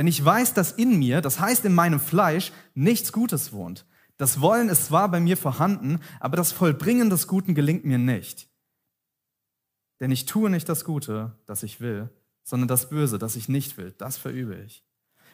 Denn 0.00 0.06
ich 0.06 0.24
weiß, 0.24 0.54
dass 0.54 0.72
in 0.72 0.98
mir, 0.98 1.20
das 1.20 1.40
heißt 1.40 1.66
in 1.66 1.74
meinem 1.74 2.00
Fleisch, 2.00 2.52
nichts 2.72 3.12
Gutes 3.12 3.52
wohnt. 3.52 3.84
Das 4.16 4.40
Wollen 4.40 4.70
ist 4.70 4.86
zwar 4.86 5.10
bei 5.10 5.20
mir 5.20 5.36
vorhanden, 5.36 6.00
aber 6.20 6.38
das 6.38 6.52
Vollbringen 6.52 7.10
des 7.10 7.26
Guten 7.26 7.54
gelingt 7.54 7.84
mir 7.84 7.98
nicht. 7.98 8.48
Denn 10.00 10.10
ich 10.10 10.24
tue 10.24 10.48
nicht 10.48 10.70
das 10.70 10.86
Gute, 10.86 11.36
das 11.44 11.62
ich 11.64 11.82
will, 11.82 12.08
sondern 12.44 12.66
das 12.66 12.88
Böse, 12.88 13.18
das 13.18 13.36
ich 13.36 13.50
nicht 13.50 13.76
will, 13.76 13.92
das 13.98 14.16
verübe 14.16 14.56
ich. 14.64 14.86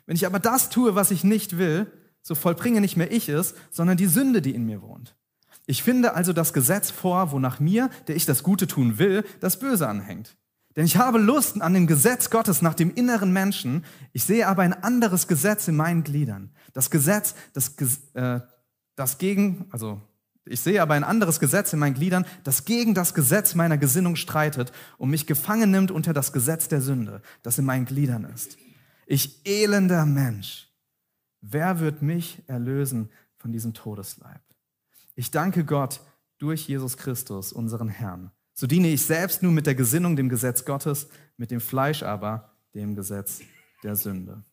Wenn 0.05 0.17
ich 0.17 0.27
aber 0.27 0.41
das 0.41 0.69
tue, 0.69 0.97
was 0.97 1.13
ich 1.13 1.23
nicht 1.23 1.59
will, 1.59 1.87
so 2.21 2.35
vollbringe 2.35 2.81
nicht 2.81 2.97
mehr 2.97 3.13
ich 3.13 3.29
es, 3.29 3.55
sondern 3.71 3.97
die 3.97 4.07
Sünde, 4.07 4.43
die 4.43 4.53
in 4.53 4.67
mir 4.67 4.83
wohnt. 4.83 5.15
Ich 5.67 5.85
finde 5.85 6.15
also 6.15 6.33
das 6.33 6.53
Gesetz 6.53 6.91
vor, 6.91 7.31
wonach 7.31 7.61
mir, 7.61 7.89
der 8.09 8.17
ich 8.17 8.27
das 8.27 8.43
Gute 8.43 8.67
tun 8.67 8.99
will, 8.99 9.25
das 9.39 9.61
Böse 9.61 9.87
anhängt. 9.87 10.37
Denn 10.77 10.85
ich 10.85 10.99
habe 10.99 11.19
Lust 11.19 11.61
an 11.61 11.73
dem 11.73 11.87
Gesetz 11.87 12.29
Gottes 12.29 12.61
nach 12.61 12.75
dem 12.75 12.95
inneren 12.95 13.33
Menschen. 13.33 13.85
Ich 14.13 14.25
sehe 14.25 14.47
aber 14.47 14.63
ein 14.63 14.75
anderes 14.75 15.27
Gesetz 15.27 15.69
in 15.69 15.77
meinen 15.77 16.05
Gliedern. 16.05 16.51
Das 16.75 16.91
Gesetz, 16.91 17.35
das, 17.55 17.75
äh, 18.13 18.41
das 18.95 19.17
gegen, 19.17 19.65
also 19.71 20.03
ich 20.45 20.61
sehe 20.61 20.81
aber 20.83 20.95
ein 20.95 21.03
anderes 21.03 21.41
Gesetz 21.41 21.73
in 21.73 21.79
meinen 21.79 21.95
Gliedern, 21.95 22.27
das 22.45 22.67
gegen 22.67 22.95
das 22.95 23.15
Gesetz 23.15 23.55
meiner 23.55 23.79
Gesinnung 23.79 24.17
streitet 24.17 24.71
und 24.99 25.11
mich 25.11 25.27
gefangen 25.27 25.71
nimmt 25.71 25.91
unter 25.91 26.13
das 26.13 26.33
Gesetz 26.33 26.69
der 26.69 26.83
Sünde, 26.83 27.23
das 27.43 27.59
in 27.59 27.65
meinen 27.65 27.87
Gliedern 27.87 28.25
ist. 28.25 28.59
Ich 29.07 29.41
elender 29.47 30.05
Mensch, 30.05 30.69
wer 31.41 31.81
wird 31.81 32.03
mich 32.03 32.43
erlösen 32.49 33.09
von 33.39 33.51
diesem 33.51 33.73
Todesleib? 33.73 34.43
Ich 35.15 35.31
danke 35.31 35.65
Gott 35.65 36.01
durch 36.39 36.69
Jesus 36.69 36.99
Christus, 36.99 37.53
unseren 37.53 37.89
Herrn. 37.89 38.31
So 38.59 38.67
diene 38.67 38.89
ich 38.89 39.03
selbst 39.03 39.43
nun 39.43 39.53
mit 39.53 39.67
der 39.67 39.75
Gesinnung 39.75 40.17
dem 40.17 40.31
Gesetz 40.31 40.65
Gottes, 40.65 41.09
mit 41.37 41.51
dem 41.51 41.61
Fleisch 41.61 42.03
aber 42.03 42.57
dem 42.75 42.97
Gesetz 42.97 43.43
der 43.85 43.97
Sünde. 43.97 44.45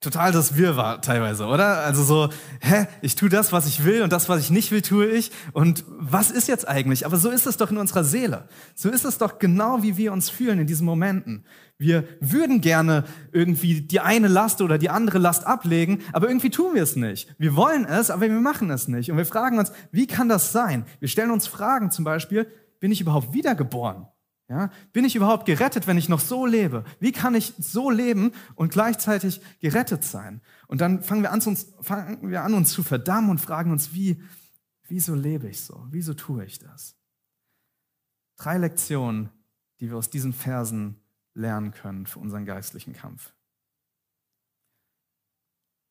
Total 0.00 0.32
das 0.32 0.56
Wirrwarr 0.56 1.02
teilweise, 1.02 1.44
oder? 1.44 1.80
Also 1.80 2.02
so, 2.02 2.30
hä, 2.60 2.86
ich 3.02 3.16
tue 3.16 3.28
das, 3.28 3.52
was 3.52 3.66
ich 3.66 3.84
will 3.84 4.00
und 4.00 4.10
das, 4.10 4.30
was 4.30 4.40
ich 4.40 4.50
nicht 4.50 4.72
will, 4.72 4.80
tue 4.80 5.06
ich. 5.06 5.30
Und 5.52 5.84
was 5.88 6.30
ist 6.30 6.48
jetzt 6.48 6.66
eigentlich? 6.66 7.04
Aber 7.04 7.18
so 7.18 7.28
ist 7.28 7.46
es 7.46 7.58
doch 7.58 7.70
in 7.70 7.76
unserer 7.76 8.02
Seele. 8.02 8.48
So 8.74 8.88
ist 8.88 9.04
es 9.04 9.18
doch 9.18 9.38
genau, 9.38 9.82
wie 9.82 9.98
wir 9.98 10.14
uns 10.14 10.30
fühlen 10.30 10.58
in 10.58 10.66
diesen 10.66 10.86
Momenten. 10.86 11.44
Wir 11.76 12.04
würden 12.20 12.62
gerne 12.62 13.04
irgendwie 13.32 13.82
die 13.82 14.00
eine 14.00 14.28
Last 14.28 14.62
oder 14.62 14.78
die 14.78 14.88
andere 14.88 15.18
Last 15.18 15.46
ablegen, 15.46 16.00
aber 16.14 16.28
irgendwie 16.28 16.48
tun 16.48 16.74
wir 16.74 16.82
es 16.82 16.96
nicht. 16.96 17.34
Wir 17.36 17.54
wollen 17.54 17.84
es, 17.84 18.10
aber 18.10 18.22
wir 18.22 18.30
machen 18.30 18.70
es 18.70 18.88
nicht. 18.88 19.10
Und 19.10 19.18
wir 19.18 19.26
fragen 19.26 19.58
uns, 19.58 19.70
wie 19.92 20.06
kann 20.06 20.30
das 20.30 20.50
sein? 20.50 20.86
Wir 21.00 21.08
stellen 21.08 21.30
uns 21.30 21.46
Fragen 21.46 21.90
zum 21.90 22.06
Beispiel, 22.06 22.46
bin 22.80 22.90
ich 22.90 23.02
überhaupt 23.02 23.34
wiedergeboren? 23.34 24.06
Ja, 24.50 24.68
bin 24.92 25.04
ich 25.04 25.14
überhaupt 25.14 25.46
gerettet, 25.46 25.86
wenn 25.86 25.96
ich 25.96 26.08
noch 26.08 26.18
so 26.18 26.44
lebe? 26.44 26.82
Wie 26.98 27.12
kann 27.12 27.36
ich 27.36 27.54
so 27.56 27.88
leben 27.88 28.32
und 28.56 28.72
gleichzeitig 28.72 29.40
gerettet 29.60 30.02
sein? 30.02 30.42
Und 30.66 30.80
dann 30.80 31.04
fangen 31.04 31.22
wir 31.22 31.30
an, 31.30 31.40
uns, 31.40 31.72
fangen 31.80 32.28
wir 32.30 32.42
an 32.42 32.54
uns 32.54 32.72
zu 32.72 32.82
verdammen 32.82 33.30
und 33.30 33.40
fragen 33.40 33.70
uns, 33.70 33.94
wie, 33.94 34.20
wieso 34.88 35.14
lebe 35.14 35.48
ich 35.48 35.60
so? 35.60 35.86
Wieso 35.90 36.14
tue 36.14 36.44
ich 36.44 36.58
das? 36.58 36.96
Drei 38.34 38.58
Lektionen, 38.58 39.30
die 39.78 39.88
wir 39.88 39.96
aus 39.96 40.10
diesen 40.10 40.32
Versen 40.32 41.00
lernen 41.32 41.70
können 41.70 42.06
für 42.06 42.18
unseren 42.18 42.44
geistlichen 42.44 42.92
Kampf. 42.92 43.32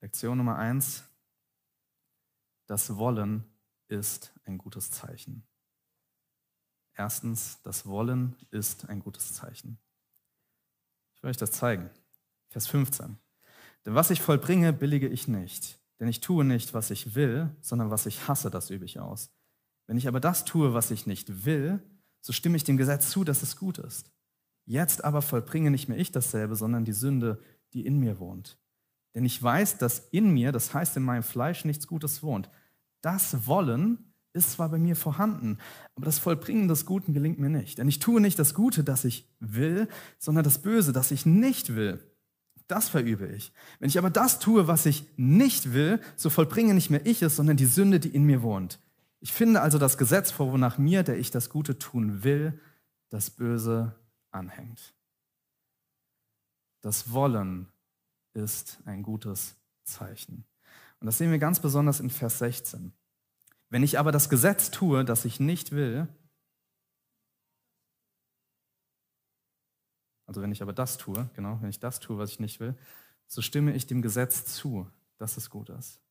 Lektion 0.02 0.38
Nummer 0.38 0.58
eins. 0.58 1.06
Das 2.68 2.98
Wollen 2.98 3.46
ist 3.88 4.34
ein 4.44 4.58
gutes 4.58 4.92
Zeichen. 4.92 5.49
Erstens, 7.00 7.62
das 7.64 7.86
Wollen 7.86 8.36
ist 8.52 8.90
ein 8.90 9.00
gutes 9.00 9.34
Zeichen. 9.34 9.80
Ich 11.16 11.24
will 11.24 11.30
euch 11.30 11.38
das 11.38 11.54
zeigen. 11.54 11.90
Vers 12.50 12.68
15. 12.68 13.18
Denn 13.86 13.96
was 13.96 14.10
ich 14.10 14.20
vollbringe, 14.20 14.74
billige 14.74 15.08
ich 15.08 15.30
nicht. 15.30 15.80
Denn 16.02 16.10
ich 16.10 16.20
tue 16.20 16.44
nicht, 16.44 16.74
was 16.74 16.92
ich 16.92 17.16
will, 17.16 17.56
sondern 17.62 17.90
was 17.90 18.06
ich 18.06 18.28
hasse, 18.28 18.52
das 18.52 18.70
übe 18.70 18.84
ich 18.84 19.00
aus. 19.00 19.32
Wenn 19.88 19.96
ich 19.96 20.10
aber 20.10 20.20
das 20.20 20.44
tue, 20.44 20.74
was 20.74 20.92
ich 20.92 21.08
nicht 21.08 21.46
will, 21.46 21.82
so 22.20 22.34
stimme 22.34 22.58
ich 22.58 22.66
dem 22.66 22.76
Gesetz 22.76 23.12
zu, 23.12 23.24
dass 23.24 23.44
es 23.44 23.56
gut 23.56 23.78
ist. 23.78 24.12
Jetzt 24.66 25.06
aber 25.06 25.22
vollbringe 25.22 25.72
nicht 25.72 25.88
mehr 25.88 25.98
ich 25.98 26.12
dasselbe, 26.12 26.58
sondern 26.58 26.84
die 26.84 26.92
Sünde, 26.92 27.42
die 27.72 27.86
in 27.86 27.98
mir 27.98 28.20
wohnt. 28.20 28.60
Denn 29.16 29.24
ich 29.24 29.42
weiß, 29.42 29.78
dass 29.78 30.00
in 30.10 30.34
mir, 30.34 30.52
das 30.52 30.74
heißt 30.74 30.98
in 30.98 31.04
meinem 31.04 31.24
Fleisch, 31.24 31.64
nichts 31.64 31.88
Gutes 31.88 32.24
wohnt. 32.24 32.50
Das 33.00 33.48
Wollen 33.48 34.09
ist 34.34 34.52
zwar 34.52 34.70
bei 34.70 34.78
mir 34.78 34.96
vorhanden, 34.96 35.58
aber 35.96 36.06
das 36.06 36.20
Vollbringen 36.20 36.68
des 36.68 36.86
Guten 36.86 37.14
gelingt 37.14 37.40
mir 37.40 37.50
nicht. 37.50 37.78
Denn 37.78 37.88
ich 37.88 38.00
tue 38.00 38.22
nicht 38.22 38.38
das 38.38 38.54
Gute, 38.54 38.84
das 38.84 39.06
ich 39.06 39.28
will, 39.40 39.88
sondern 40.18 40.44
das 40.44 40.62
Böse, 40.62 40.94
das 40.94 41.12
ich 41.12 41.26
nicht 41.26 41.76
will. 41.76 42.00
Das 42.68 42.90
verübe 42.90 43.28
ich. 43.28 43.52
Wenn 43.80 43.90
ich 43.90 43.98
aber 43.98 44.12
das 44.12 44.40
tue, 44.40 44.68
was 44.68 44.86
ich 44.86 45.06
nicht 45.18 45.74
will, 45.74 46.00
so 46.16 46.30
vollbringe 46.30 46.76
nicht 46.76 46.92
mehr 46.92 47.06
ich 47.06 47.24
es, 47.24 47.36
sondern 47.36 47.58
die 47.58 47.66
Sünde, 47.66 48.00
die 48.00 48.10
in 48.10 48.26
mir 48.26 48.44
wohnt. 48.44 48.80
Ich 49.22 49.34
finde 49.34 49.62
also 49.62 49.80
das 49.80 49.98
Gesetz 49.98 50.32
vor, 50.32 50.52
wonach 50.52 50.78
mir, 50.78 51.04
der 51.04 51.18
ich 51.18 51.32
das 51.32 51.50
Gute 51.50 51.80
tun 51.80 52.24
will, 52.24 52.60
das 53.10 53.32
Böse 53.32 53.96
anhängt. 54.32 54.94
Das 56.82 57.12
Wollen 57.12 57.68
ist 58.34 58.80
ein 58.86 59.02
gutes 59.04 59.56
Zeichen. 59.84 60.46
Und 61.00 61.08
das 61.08 61.18
sehen 61.18 61.32
wir 61.32 61.40
ganz 61.40 61.60
besonders 61.60 62.00
in 62.00 62.10
Vers 62.10 62.40
16. 62.40 62.94
Wenn 63.70 63.84
ich 63.84 64.00
aber 64.00 64.12
das 64.12 64.30
Gesetz 64.30 64.72
tue, 64.72 65.06
das 65.06 65.26
ich 65.26 65.40
nicht 65.40 65.72
will, 65.72 66.08
also 70.26 70.42
wenn 70.42 70.52
ich 70.52 70.62
aber 70.62 70.74
das 70.74 70.98
tue, 70.98 71.30
genau, 71.36 71.60
wenn 71.62 71.70
ich 71.70 71.80
das 71.80 72.00
tue, 72.00 72.18
was 72.18 72.32
ich 72.32 72.40
nicht 72.40 72.60
will, 72.60 72.76
so 73.28 73.42
stimme 73.42 73.74
ich 73.74 73.88
dem 73.88 74.02
Gesetz 74.02 74.46
zu, 74.46 74.90
dass 75.18 75.38
es 75.38 75.50
gut 75.50 75.70
ist. 75.70 76.02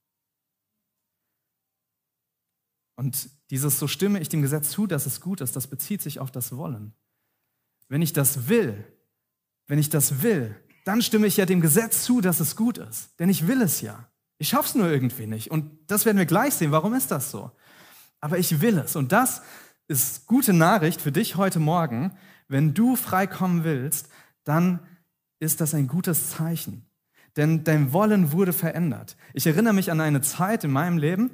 Und 2.97 3.31
dieses 3.51 3.79
so 3.79 3.87
stimme 3.87 4.21
ich 4.21 4.29
dem 4.29 4.43
Gesetz 4.43 4.71
zu, 4.71 4.87
dass 4.87 5.07
es 5.07 5.21
gut 5.21 5.41
ist, 5.41 5.55
das 5.55 5.69
bezieht 5.69 6.03
sich 6.03 6.19
auf 6.19 6.33
das 6.33 6.57
Wollen. 6.57 6.95
Wenn 7.89 8.03
ich 8.03 8.13
das 8.13 8.49
will, 8.49 8.85
wenn 9.67 9.79
ich 9.79 9.89
das 9.89 10.23
will, 10.23 10.55
dann 10.85 11.03
stimme 11.03 11.27
ich 11.27 11.37
ja 11.37 11.47
dem 11.47 11.61
Gesetz 11.61 12.05
zu, 12.05 12.21
dass 12.21 12.41
es 12.41 12.57
gut 12.57 12.79
ist. 12.79 13.19
Denn 13.21 13.29
ich 13.29 13.47
will 13.47 13.63
es 13.63 13.81
ja. 13.83 14.08
Ich 14.39 14.49
schaff's 14.49 14.75
nur 14.75 14.89
irgendwie 14.89 15.27
nicht. 15.27 15.51
Und 15.51 15.71
das 15.89 16.07
werden 16.07 16.19
wir 16.19 16.27
gleich 16.27 16.55
sehen. 16.55 16.71
Warum 16.71 16.95
ist 16.95 17.11
das 17.11 17.31
so? 17.31 17.51
Aber 18.21 18.39
ich 18.39 18.61
will 18.61 18.79
es. 18.79 18.97
Und 18.97 19.13
das 19.13 19.43
ist 19.89 20.27
gute 20.27 20.53
Nachricht 20.53 21.01
für 21.01 21.13
dich 21.13 21.37
heute 21.37 21.59
Morgen. 21.59 22.13
Wenn 22.47 22.75
du 22.75 22.97
freikommen 22.97 23.65
willst, 23.65 24.09
dann 24.45 24.81
ist 25.41 25.61
das 25.61 25.75
ein 25.75 25.89
gutes 25.89 26.31
Zeichen. 26.31 26.87
Denn 27.37 27.65
dein 27.65 27.93
Wollen 27.93 28.33
wurde 28.33 28.53
verändert. 28.53 29.17
Ich 29.35 29.47
erinnere 29.47 29.75
mich 29.75 29.91
an 29.91 30.01
eine 30.01 30.21
Zeit 30.21 30.65
in 30.65 30.73
meinem 30.73 30.99
Leben, 30.99 31.31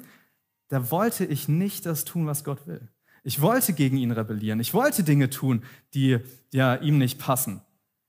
da 0.67 0.91
wollte 0.91 1.25
ich 1.25 1.47
nicht 1.47 1.85
das 1.85 2.05
tun, 2.05 2.25
was 2.25 2.43
Gott 2.43 2.67
will. 2.67 2.89
Ich 3.23 3.41
wollte 3.41 3.73
gegen 3.73 3.97
ihn 3.97 4.11
rebellieren. 4.11 4.59
Ich 4.59 4.73
wollte 4.73 5.03
Dinge 5.03 5.29
tun, 5.29 5.63
die 5.93 6.19
ja 6.51 6.75
ihm 6.75 6.97
nicht 6.97 7.19
passen. 7.19 7.61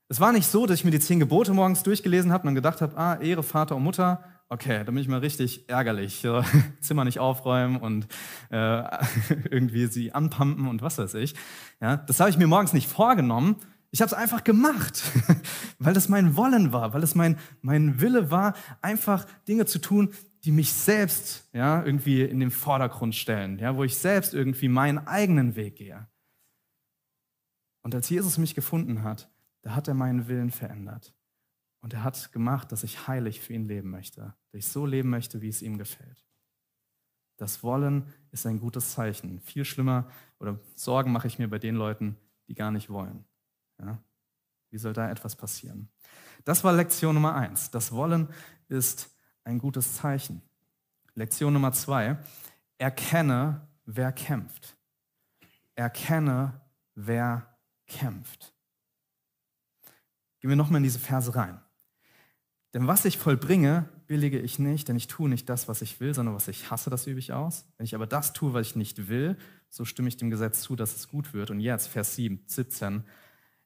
Es 0.09 0.19
war 0.19 0.31
nicht 0.31 0.47
so, 0.47 0.65
dass 0.65 0.79
ich 0.79 0.85
mir 0.85 0.91
die 0.91 0.99
zehn 0.99 1.19
Gebote 1.19 1.53
morgens 1.53 1.83
durchgelesen 1.83 2.31
habe 2.31 2.43
und 2.43 2.47
dann 2.47 2.55
gedacht 2.55 2.81
habe, 2.81 2.97
ah, 2.97 3.15
Ehre 3.19 3.43
Vater 3.43 3.75
und 3.75 3.83
Mutter, 3.83 4.23
okay, 4.49 4.83
da 4.83 4.91
bin 4.91 4.97
ich 4.97 5.07
mal 5.07 5.19
richtig 5.19 5.69
ärgerlich. 5.69 6.25
Zimmer 6.81 7.05
nicht 7.05 7.19
aufräumen 7.19 7.77
und 7.77 8.07
äh, 8.49 8.55
irgendwie 9.49 9.87
sie 9.87 10.13
anpumpen 10.13 10.67
und 10.67 10.81
was 10.81 10.97
weiß 10.97 11.15
ich. 11.15 11.35
Ja, 11.81 11.97
das 11.97 12.19
habe 12.19 12.29
ich 12.29 12.37
mir 12.37 12.47
morgens 12.47 12.73
nicht 12.73 12.89
vorgenommen. 12.89 13.57
Ich 13.91 14.01
habe 14.01 14.07
es 14.07 14.13
einfach 14.13 14.43
gemacht, 14.43 15.01
weil 15.79 15.93
das 15.93 16.09
mein 16.09 16.35
Wollen 16.35 16.73
war, 16.73 16.93
weil 16.93 17.03
es 17.03 17.15
mein, 17.15 17.37
mein 17.61 18.01
Wille 18.01 18.31
war, 18.31 18.53
einfach 18.81 19.25
Dinge 19.47 19.65
zu 19.65 19.79
tun, 19.79 20.13
die 20.43 20.51
mich 20.51 20.73
selbst 20.73 21.49
ja, 21.53 21.83
irgendwie 21.83 22.21
in 22.21 22.39
den 22.39 22.51
Vordergrund 22.51 23.15
stellen, 23.15 23.59
ja, 23.59 23.75
wo 23.75 23.83
ich 23.83 23.97
selbst 23.97 24.33
irgendwie 24.33 24.67
meinen 24.67 25.07
eigenen 25.07 25.55
Weg 25.55 25.77
gehe. 25.77 26.07
Und 27.81 27.95
als 27.95 28.09
Jesus 28.09 28.37
mich 28.37 28.55
gefunden 28.55 29.03
hat, 29.03 29.29
da 29.61 29.75
hat 29.75 29.87
er 29.87 29.93
meinen 29.93 30.27
Willen 30.27 30.51
verändert. 30.51 31.16
Und 31.81 31.93
er 31.93 32.03
hat 32.03 32.31
gemacht, 32.31 32.71
dass 32.71 32.83
ich 32.83 33.07
heilig 33.07 33.41
für 33.41 33.53
ihn 33.53 33.67
leben 33.67 33.89
möchte, 33.89 34.33
dass 34.51 34.59
ich 34.59 34.67
so 34.67 34.85
leben 34.85 35.09
möchte, 35.09 35.41
wie 35.41 35.49
es 35.49 35.61
ihm 35.61 35.77
gefällt. 35.77 36.25
Das 37.37 37.61
Wollen 37.61 38.11
ist 38.31 38.45
ein 38.47 38.59
gutes 38.59 38.93
Zeichen. 38.93 39.39
Viel 39.39 39.63
schlimmer 39.63 40.09
oder 40.39 40.59
Sorgen 40.75 41.11
mache 41.11 41.27
ich 41.27 41.37
mir 41.37 41.47
bei 41.47 41.59
den 41.59 41.75
Leuten, 41.75 42.17
die 42.47 42.55
gar 42.55 42.71
nicht 42.71 42.89
wollen. 42.89 43.25
Ja? 43.79 44.01
Wie 44.71 44.77
soll 44.77 44.93
da 44.93 45.09
etwas 45.09 45.35
passieren? 45.35 45.89
Das 46.45 46.63
war 46.63 46.73
Lektion 46.73 47.13
Nummer 47.13 47.35
eins. 47.35 47.71
Das 47.71 47.91
Wollen 47.91 48.27
ist 48.67 49.15
ein 49.43 49.59
gutes 49.59 49.95
Zeichen. 49.95 50.41
Lektion 51.13 51.53
Nummer 51.53 51.71
zwei. 51.71 52.17
Erkenne, 52.77 53.67
wer 53.85 54.11
kämpft. 54.11 54.75
Erkenne, 55.75 56.59
wer 56.95 57.57
kämpft. 57.85 58.53
Gehen 60.39 60.49
wir 60.49 60.55
nochmal 60.55 60.77
in 60.77 60.83
diese 60.83 60.99
Verse 60.99 61.33
rein. 61.35 61.59
Denn 62.77 62.85
was 62.85 63.05
ich 63.05 63.17
vollbringe, 63.17 63.89
billige 64.05 64.37
ich 64.39 64.59
nicht, 64.59 64.87
denn 64.87 64.95
ich 64.97 65.07
tue 65.07 65.27
nicht 65.27 65.49
das, 65.49 65.67
was 65.67 65.81
ich 65.81 65.99
will, 65.99 66.13
sondern 66.13 66.35
was 66.35 66.47
ich 66.47 66.69
hasse, 66.69 66.91
das 66.91 67.07
übe 67.07 67.17
ich 67.17 67.33
aus. 67.33 67.65
Wenn 67.75 67.85
ich 67.85 67.95
aber 67.95 68.05
das 68.05 68.33
tue, 68.33 68.53
was 68.53 68.67
ich 68.67 68.75
nicht 68.75 69.07
will, 69.07 69.35
so 69.67 69.83
stimme 69.83 70.09
ich 70.09 70.17
dem 70.17 70.29
Gesetz 70.29 70.61
zu, 70.61 70.75
dass 70.75 70.95
es 70.95 71.07
gut 71.07 71.33
wird. 71.33 71.49
Und 71.49 71.59
jetzt, 71.59 71.87
Vers 71.87 72.13
7, 72.13 72.43
17, 72.45 73.03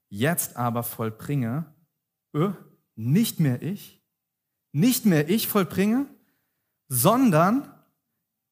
jetzt 0.07 0.55
aber 0.55 0.83
vollbringe, 0.83 1.75
öh, 2.33 2.53
nicht 2.95 3.41
mehr 3.41 3.61
ich, 3.61 4.01
nicht 4.71 5.05
mehr 5.05 5.29
ich 5.29 5.49
vollbringe, 5.49 6.05
sondern 6.87 7.69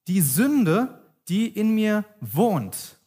die 0.10 0.20
Sünde, 0.20 1.10
die 1.30 1.48
in 1.48 1.74
mir 1.74 2.04
wohnt. 2.20 2.98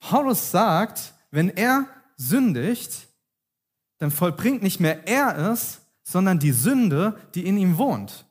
Paulus 0.00 0.50
sagt, 0.50 1.14
wenn 1.30 1.48
er 1.48 1.88
sündigt, 2.18 3.08
dann 3.98 4.10
vollbringt 4.10 4.62
nicht 4.62 4.80
mehr 4.80 5.06
er 5.06 5.52
es, 5.52 5.80
sondern 6.02 6.38
die 6.38 6.52
Sünde, 6.52 7.18
die 7.34 7.46
in 7.46 7.56
ihm 7.56 7.78
wohnt. 7.78 8.26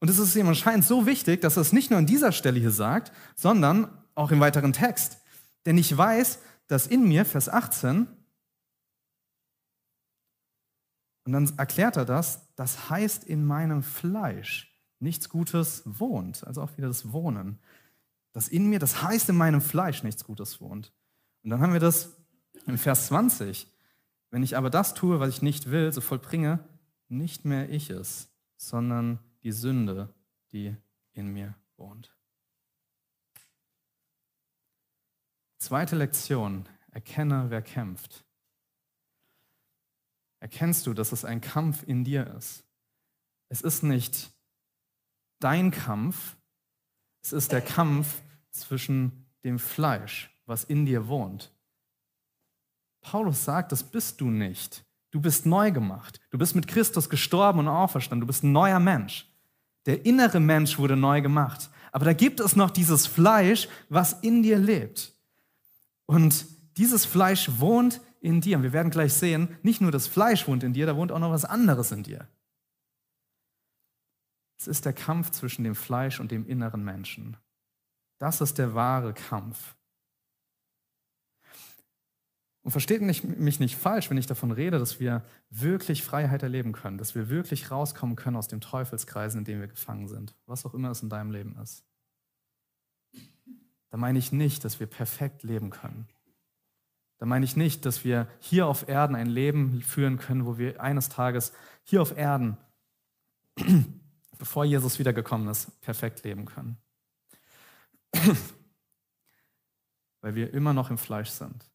Und 0.00 0.10
es 0.10 0.18
ist 0.18 0.36
ihm 0.36 0.48
anscheinend 0.48 0.84
so 0.84 1.06
wichtig, 1.06 1.40
dass 1.40 1.56
er 1.56 1.62
es 1.62 1.72
nicht 1.72 1.90
nur 1.90 1.98
an 1.98 2.06
dieser 2.06 2.32
Stelle 2.32 2.60
hier 2.60 2.70
sagt, 2.70 3.12
sondern 3.36 3.88
auch 4.14 4.30
im 4.30 4.40
weiteren 4.40 4.72
Text. 4.72 5.18
Denn 5.66 5.78
ich 5.78 5.96
weiß, 5.96 6.40
dass 6.66 6.86
in 6.86 7.08
mir, 7.08 7.24
Vers 7.24 7.48
18, 7.48 8.06
und 11.26 11.32
dann 11.32 11.50
erklärt 11.56 11.96
er 11.96 12.04
das, 12.04 12.54
das 12.54 12.90
heißt 12.90 13.24
in 13.24 13.44
meinem 13.46 13.82
Fleisch 13.82 14.78
nichts 15.00 15.28
Gutes 15.28 15.82
wohnt. 15.86 16.46
Also 16.46 16.62
auch 16.62 16.76
wieder 16.76 16.88
das 16.88 17.12
Wohnen. 17.12 17.58
Das 18.32 18.48
in 18.48 18.68
mir, 18.68 18.78
das 18.78 19.02
heißt 19.02 19.28
in 19.30 19.36
meinem 19.36 19.60
Fleisch 19.60 20.02
nichts 20.02 20.24
Gutes 20.24 20.60
wohnt. 20.60 20.92
Und 21.42 21.50
dann 21.50 21.60
haben 21.60 21.72
wir 21.72 21.80
das 21.80 22.16
im 22.66 22.76
Vers 22.78 23.06
20. 23.06 23.73
Wenn 24.34 24.42
ich 24.42 24.56
aber 24.56 24.68
das 24.68 24.94
tue, 24.94 25.20
was 25.20 25.28
ich 25.28 25.42
nicht 25.42 25.70
will, 25.70 25.92
so 25.92 26.00
vollbringe 26.00 26.68
nicht 27.06 27.44
mehr 27.44 27.70
ich 27.70 27.88
es, 27.90 28.34
sondern 28.56 29.20
die 29.44 29.52
Sünde, 29.52 30.12
die 30.50 30.76
in 31.12 31.28
mir 31.28 31.54
wohnt. 31.76 32.12
Zweite 35.58 35.94
Lektion, 35.94 36.68
erkenne, 36.90 37.48
wer 37.50 37.62
kämpft. 37.62 38.24
Erkennst 40.40 40.88
du, 40.88 40.94
dass 40.94 41.12
es 41.12 41.24
ein 41.24 41.40
Kampf 41.40 41.84
in 41.84 42.02
dir 42.02 42.26
ist? 42.34 42.64
Es 43.50 43.60
ist 43.60 43.84
nicht 43.84 44.32
dein 45.38 45.70
Kampf, 45.70 46.36
es 47.22 47.32
ist 47.32 47.52
der 47.52 47.62
Kampf 47.62 48.20
zwischen 48.50 49.28
dem 49.44 49.60
Fleisch, 49.60 50.36
was 50.44 50.64
in 50.64 50.86
dir 50.86 51.06
wohnt. 51.06 51.53
Paulus 53.04 53.44
sagt, 53.44 53.70
das 53.70 53.84
bist 53.84 54.20
du 54.20 54.30
nicht. 54.30 54.84
Du 55.12 55.20
bist 55.20 55.46
neu 55.46 55.70
gemacht. 55.70 56.18
Du 56.30 56.38
bist 56.38 56.56
mit 56.56 56.66
Christus 56.66 57.08
gestorben 57.08 57.60
und 57.60 57.68
auferstanden. 57.68 58.22
Du 58.22 58.26
bist 58.26 58.42
ein 58.42 58.50
neuer 58.50 58.80
Mensch. 58.80 59.30
Der 59.86 60.04
innere 60.04 60.40
Mensch 60.40 60.78
wurde 60.78 60.96
neu 60.96 61.20
gemacht. 61.20 61.70
Aber 61.92 62.04
da 62.04 62.12
gibt 62.12 62.40
es 62.40 62.56
noch 62.56 62.70
dieses 62.70 63.06
Fleisch, 63.06 63.68
was 63.88 64.14
in 64.22 64.42
dir 64.42 64.58
lebt. 64.58 65.12
Und 66.06 66.46
dieses 66.76 67.04
Fleisch 67.04 67.48
wohnt 67.58 68.00
in 68.20 68.40
dir. 68.40 68.56
Und 68.56 68.64
wir 68.64 68.72
werden 68.72 68.90
gleich 68.90 69.12
sehen, 69.12 69.56
nicht 69.62 69.80
nur 69.80 69.92
das 69.92 70.08
Fleisch 70.08 70.48
wohnt 70.48 70.64
in 70.64 70.72
dir, 70.72 70.86
da 70.86 70.96
wohnt 70.96 71.12
auch 71.12 71.20
noch 71.20 71.30
was 71.30 71.44
anderes 71.44 71.92
in 71.92 72.02
dir. 72.02 72.26
Es 74.58 74.66
ist 74.66 74.86
der 74.86 74.94
Kampf 74.94 75.30
zwischen 75.30 75.62
dem 75.62 75.74
Fleisch 75.74 76.18
und 76.18 76.32
dem 76.32 76.46
inneren 76.46 76.82
Menschen. 76.82 77.36
Das 78.18 78.40
ist 78.40 78.58
der 78.58 78.74
wahre 78.74 79.12
Kampf. 79.12 79.76
Und 82.64 82.70
versteht 82.70 83.02
mich 83.02 83.60
nicht 83.60 83.76
falsch, 83.76 84.08
wenn 84.08 84.16
ich 84.16 84.26
davon 84.26 84.50
rede, 84.50 84.78
dass 84.78 84.98
wir 84.98 85.22
wirklich 85.50 86.02
Freiheit 86.02 86.42
erleben 86.42 86.72
können, 86.72 86.96
dass 86.96 87.14
wir 87.14 87.28
wirklich 87.28 87.70
rauskommen 87.70 88.16
können 88.16 88.36
aus 88.36 88.48
dem 88.48 88.62
Teufelskreis, 88.62 89.34
in 89.34 89.44
dem 89.44 89.60
wir 89.60 89.68
gefangen 89.68 90.08
sind, 90.08 90.34
was 90.46 90.64
auch 90.64 90.72
immer 90.72 90.90
es 90.90 91.02
in 91.02 91.10
deinem 91.10 91.30
Leben 91.30 91.58
ist. 91.62 91.84
Da 93.90 93.98
meine 93.98 94.18
ich 94.18 94.32
nicht, 94.32 94.64
dass 94.64 94.80
wir 94.80 94.86
perfekt 94.86 95.42
leben 95.42 95.68
können. 95.68 96.08
Da 97.18 97.26
meine 97.26 97.44
ich 97.44 97.54
nicht, 97.54 97.84
dass 97.84 98.02
wir 98.02 98.28
hier 98.40 98.66
auf 98.66 98.88
Erden 98.88 99.14
ein 99.14 99.28
Leben 99.28 99.82
führen 99.82 100.16
können, 100.16 100.46
wo 100.46 100.56
wir 100.56 100.80
eines 100.80 101.10
Tages 101.10 101.52
hier 101.82 102.00
auf 102.00 102.16
Erden, 102.16 102.56
bevor 104.38 104.64
Jesus 104.64 104.98
wiedergekommen 104.98 105.48
ist, 105.48 105.82
perfekt 105.82 106.24
leben 106.24 106.46
können. 106.46 106.78
Weil 110.22 110.34
wir 110.34 110.54
immer 110.54 110.72
noch 110.72 110.88
im 110.88 110.96
Fleisch 110.96 111.28
sind. 111.28 111.70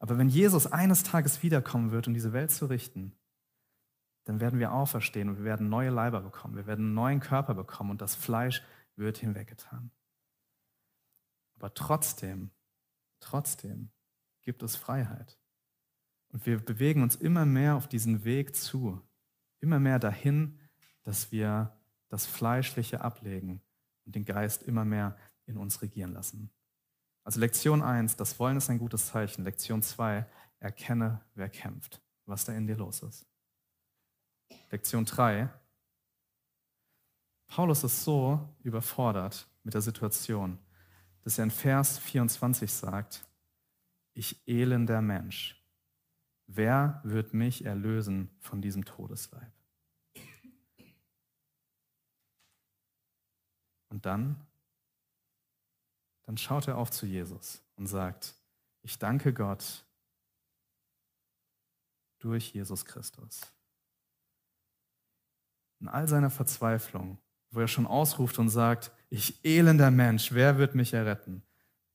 Aber 0.00 0.18
wenn 0.18 0.28
Jesus 0.28 0.66
eines 0.66 1.02
Tages 1.02 1.42
wiederkommen 1.42 1.92
wird, 1.92 2.08
um 2.08 2.14
diese 2.14 2.32
Welt 2.32 2.50
zu 2.50 2.66
richten, 2.66 3.12
dann 4.24 4.40
werden 4.40 4.58
wir 4.58 4.72
auferstehen 4.72 5.28
und 5.28 5.36
wir 5.36 5.44
werden 5.44 5.68
neue 5.68 5.90
Leiber 5.90 6.20
bekommen, 6.22 6.56
wir 6.56 6.66
werden 6.66 6.86
einen 6.86 6.94
neuen 6.94 7.20
Körper 7.20 7.54
bekommen 7.54 7.90
und 7.90 8.00
das 8.00 8.14
Fleisch 8.14 8.62
wird 8.96 9.18
hinweggetan. 9.18 9.90
Aber 11.56 11.74
trotzdem, 11.74 12.50
trotzdem 13.20 13.90
gibt 14.40 14.62
es 14.62 14.74
Freiheit. 14.74 15.38
Und 16.32 16.46
wir 16.46 16.58
bewegen 16.64 17.02
uns 17.02 17.16
immer 17.16 17.44
mehr 17.44 17.76
auf 17.76 17.86
diesen 17.86 18.24
Weg 18.24 18.56
zu, 18.56 19.02
immer 19.60 19.78
mehr 19.78 19.98
dahin, 19.98 20.58
dass 21.02 21.30
wir 21.30 21.76
das 22.08 22.24
Fleischliche 22.24 23.02
ablegen 23.02 23.60
und 24.06 24.14
den 24.14 24.24
Geist 24.24 24.62
immer 24.62 24.84
mehr 24.84 25.16
in 25.44 25.58
uns 25.58 25.82
regieren 25.82 26.12
lassen. 26.12 26.50
Also 27.24 27.40
Lektion 27.40 27.82
1, 27.82 28.16
das 28.16 28.38
Wollen 28.38 28.56
ist 28.56 28.70
ein 28.70 28.78
gutes 28.78 29.06
Zeichen. 29.06 29.44
Lektion 29.44 29.82
2, 29.82 30.26
erkenne, 30.58 31.20
wer 31.34 31.48
kämpft, 31.48 32.00
was 32.26 32.44
da 32.44 32.52
in 32.52 32.66
dir 32.66 32.76
los 32.76 33.02
ist. 33.02 33.26
Lektion 34.70 35.04
3, 35.04 35.48
Paulus 37.46 37.82
ist 37.82 38.04
so 38.04 38.54
überfordert 38.62 39.48
mit 39.64 39.74
der 39.74 39.80
Situation, 39.80 40.58
dass 41.22 41.38
er 41.38 41.44
in 41.44 41.50
Vers 41.50 41.98
24 41.98 42.72
sagt, 42.72 43.26
ich 44.14 44.46
elender 44.46 45.02
Mensch, 45.02 45.60
wer 46.46 47.00
wird 47.04 47.34
mich 47.34 47.64
erlösen 47.64 48.30
von 48.38 48.62
diesem 48.62 48.84
Todesleib? 48.84 49.52
Und 53.88 54.06
dann 54.06 54.46
dann 56.30 56.38
schaut 56.38 56.68
er 56.68 56.78
auf 56.78 56.92
zu 56.92 57.06
Jesus 57.06 57.60
und 57.74 57.88
sagt, 57.88 58.36
ich 58.82 59.00
danke 59.00 59.34
Gott 59.34 59.84
durch 62.20 62.52
Jesus 62.52 62.84
Christus. 62.84 63.40
In 65.80 65.88
all 65.88 66.06
seiner 66.06 66.30
Verzweiflung, 66.30 67.18
wo 67.50 67.58
er 67.58 67.66
schon 67.66 67.84
ausruft 67.84 68.38
und 68.38 68.48
sagt, 68.48 68.92
ich 69.08 69.44
elender 69.44 69.90
Mensch, 69.90 70.30
wer 70.30 70.56
wird 70.56 70.76
mich 70.76 70.92
erretten? 70.94 71.42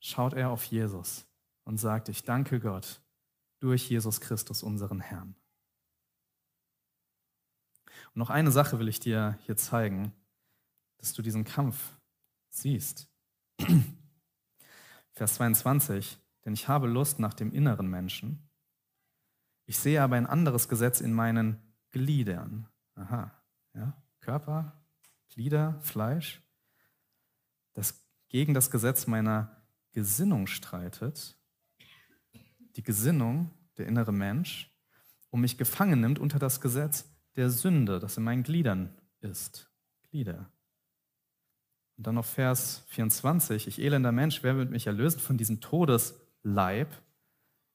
Schaut 0.01 0.33
er 0.33 0.49
auf 0.49 0.65
Jesus 0.65 1.25
und 1.63 1.77
sagt, 1.77 2.09
ich 2.09 2.25
danke 2.25 2.59
Gott 2.59 2.99
durch 3.61 3.89
Jesus 3.89 4.19
Christus, 4.19 4.63
unseren 4.63 4.99
Herrn. 4.99 5.33
Und 8.07 8.17
noch 8.17 8.31
eine 8.31 8.51
Sache 8.51 8.79
will 8.79 8.89
ich 8.89 8.99
dir 8.99 9.39
hier 9.45 9.55
zeigen, 9.55 10.11
dass 10.97 11.13
du 11.13 11.21
diesen 11.21 11.45
Kampf 11.45 11.97
siehst. 12.49 13.07
Vers 15.15 15.35
22, 15.35 16.19
denn 16.43 16.53
ich 16.53 16.67
habe 16.67 16.87
Lust 16.87 17.19
nach 17.19 17.33
dem 17.33 17.53
inneren 17.53 17.89
Menschen. 17.89 18.49
Ich 19.65 19.79
sehe 19.79 20.01
aber 20.01 20.17
ein 20.17 20.27
anderes 20.27 20.67
Gesetz 20.67 20.99
in 21.01 21.13
meinen 21.13 21.59
Gliedern. 21.89 22.67
Aha, 22.95 23.31
ja, 23.73 24.01
Körper, 24.19 24.85
Glieder, 25.29 25.79
Fleisch, 25.81 26.41
das 27.73 28.05
gegen 28.27 28.53
das 28.53 28.69
Gesetz 28.69 29.07
meiner 29.07 29.63
Gesinnung 29.91 30.47
streitet. 30.47 31.39
Die 32.75 32.83
Gesinnung, 32.83 33.51
der 33.77 33.87
innere 33.87 34.11
Mensch, 34.11 34.71
und 35.29 35.41
mich 35.41 35.57
gefangen 35.57 36.01
nimmt 36.01 36.19
unter 36.19 36.39
das 36.39 36.59
Gesetz 36.59 37.09
der 37.35 37.49
Sünde, 37.49 37.99
das 37.99 38.17
in 38.17 38.23
meinen 38.23 38.43
Gliedern 38.43 38.93
ist. 39.21 39.71
Glieder. 40.09 40.51
Und 41.97 42.07
dann 42.07 42.15
noch 42.15 42.25
Vers 42.25 42.83
24, 42.87 43.67
ich 43.67 43.79
elender 43.79 44.11
Mensch, 44.11 44.43
wer 44.43 44.57
wird 44.57 44.69
mich 44.69 44.87
erlösen 44.87 45.19
von 45.19 45.37
diesem 45.37 45.61
Todesleib? 45.61 46.89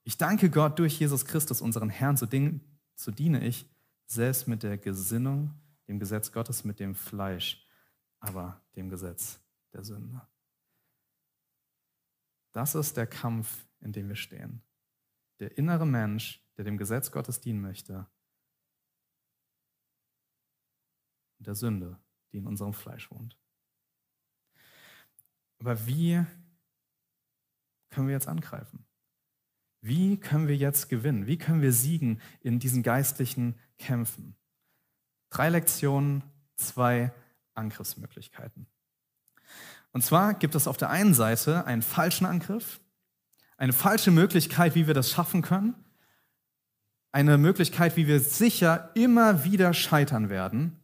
Ich 0.05 0.19
danke 0.19 0.51
Gott 0.51 0.79
durch 0.79 0.99
Jesus 0.99 1.25
Christus, 1.25 1.61
unseren 1.61 1.89
Herrn, 1.89 2.17
so, 2.17 2.27
so 2.95 3.11
diene 3.11 3.47
ich 3.47 3.67
selbst 4.07 4.49
mit 4.49 4.63
der 4.63 4.77
Gesinnung, 4.77 5.55
dem 5.89 5.99
Gesetz 5.99 6.33
Gottes, 6.33 6.65
mit 6.65 6.81
dem 6.81 6.95
Fleisch, 6.95 7.67
aber 8.19 8.61
dem 8.77 8.91
Gesetz 8.91 9.41
der 9.73 9.85
Sünde. 9.85 10.21
Das 12.53 12.75
ist 12.75 12.97
der 12.97 13.07
Kampf, 13.07 13.67
in 13.81 13.93
dem 13.93 14.09
wir 14.09 14.17
stehen. 14.17 14.63
Der 15.39 15.57
innere 15.57 15.87
Mensch, 15.87 16.45
der 16.57 16.65
dem 16.65 16.77
Gesetz 16.77 17.11
Gottes 17.11 17.41
dienen 17.41 17.61
möchte, 17.61 18.07
der 21.39 21.55
Sünde, 21.55 21.99
die 22.33 22.39
in 22.39 22.47
unserem 22.47 22.75
Fleisch 22.75 23.11
wohnt. 23.11 23.40
Aber 25.61 25.87
wie 25.87 26.25
können 27.91 28.09
wir 28.09 28.15
jetzt 28.15 28.29
angreifen? 28.29 28.85
Wie 29.83 30.19
können 30.19 30.49
wir 30.49 30.57
jetzt 30.57 30.89
gewinnen? 30.89 31.27
Wie 31.27 31.39
können 31.39 31.63
wir 31.63 31.73
siegen 31.73 32.21
in 32.41 32.59
diesen 32.59 32.83
geistlichen 32.83 33.59
Kämpfen? 33.79 34.37
Drei 35.31 35.49
Lektionen, 35.49 36.23
zwei 36.57 37.13
Angriffsmöglichkeiten. 37.55 38.67
Und 39.93 40.03
zwar 40.03 40.35
gibt 40.35 40.55
es 40.55 40.67
auf 40.67 40.77
der 40.77 40.91
einen 40.91 41.15
Seite 41.15 41.65
einen 41.67 41.83
falschen 41.83 42.27
Angriff, 42.27 42.81
eine 43.57 43.73
falsche 43.73 44.11
Möglichkeit, 44.11 44.75
wie 44.75 44.87
wir 44.87 44.95
das 44.95 45.11
schaffen 45.11 45.43
können, 45.43 45.75
eine 47.13 47.39
Möglichkeit, 47.39 47.97
wie 47.97 48.07
wir 48.07 48.21
sicher 48.21 48.91
immer 48.95 49.45
wieder 49.45 49.75
scheitern 49.75 50.31
werden 50.31 50.81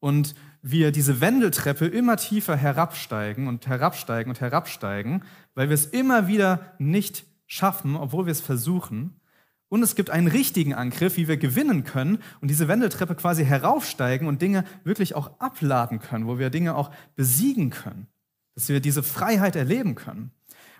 und 0.00 0.34
wir 0.62 0.92
diese 0.92 1.20
Wendeltreppe 1.20 1.86
immer 1.86 2.16
tiefer 2.16 2.56
herabsteigen 2.56 3.48
und 3.48 3.66
herabsteigen 3.66 4.30
und 4.30 4.40
herabsteigen, 4.40 5.24
weil 5.54 5.68
wir 5.68 5.74
es 5.74 5.86
immer 5.86 6.28
wieder 6.28 6.74
nicht 6.78 7.24
schaffen, 7.46 7.96
obwohl 7.96 8.26
wir 8.26 8.32
es 8.32 8.40
versuchen. 8.40 9.20
Und 9.68 9.82
es 9.82 9.94
gibt 9.94 10.10
einen 10.10 10.26
richtigen 10.26 10.74
Angriff, 10.74 11.16
wie 11.16 11.28
wir 11.28 11.36
gewinnen 11.36 11.84
können 11.84 12.18
und 12.40 12.48
diese 12.48 12.68
Wendeltreppe 12.68 13.14
quasi 13.14 13.44
heraufsteigen 13.44 14.26
und 14.26 14.42
Dinge 14.42 14.64
wirklich 14.84 15.14
auch 15.14 15.38
abladen 15.38 16.00
können, 16.00 16.26
wo 16.26 16.38
wir 16.38 16.50
Dinge 16.50 16.74
auch 16.74 16.90
besiegen 17.14 17.70
können, 17.70 18.08
dass 18.54 18.68
wir 18.68 18.80
diese 18.80 19.02
Freiheit 19.02 19.56
erleben 19.56 19.94
können. 19.94 20.32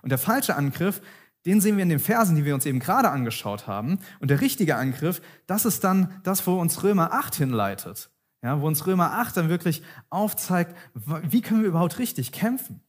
Und 0.02 0.10
der 0.10 0.18
falsche 0.18 0.56
Angriff, 0.56 1.00
den 1.46 1.60
sehen 1.60 1.76
wir 1.76 1.84
in 1.84 1.88
den 1.88 2.00
Versen, 2.00 2.36
die 2.36 2.44
wir 2.44 2.54
uns 2.54 2.66
eben 2.66 2.80
gerade 2.80 3.10
angeschaut 3.10 3.66
haben. 3.66 4.00
Und 4.18 4.30
der 4.30 4.40
richtige 4.40 4.76
Angriff, 4.76 5.22
das 5.46 5.64
ist 5.64 5.84
dann 5.84 6.20
das, 6.24 6.46
wo 6.46 6.60
uns 6.60 6.82
Römer 6.82 7.12
8 7.12 7.34
hinleitet. 7.34 8.10
Ja, 8.42 8.60
wo 8.60 8.66
uns 8.66 8.86
Römer 8.86 9.12
8 9.12 9.36
dann 9.36 9.48
wirklich 9.48 9.82
aufzeigt, 10.08 10.74
wie 10.94 11.42
können 11.42 11.62
wir 11.62 11.68
überhaupt 11.68 11.98
richtig 11.98 12.32
kämpfen. 12.32 12.80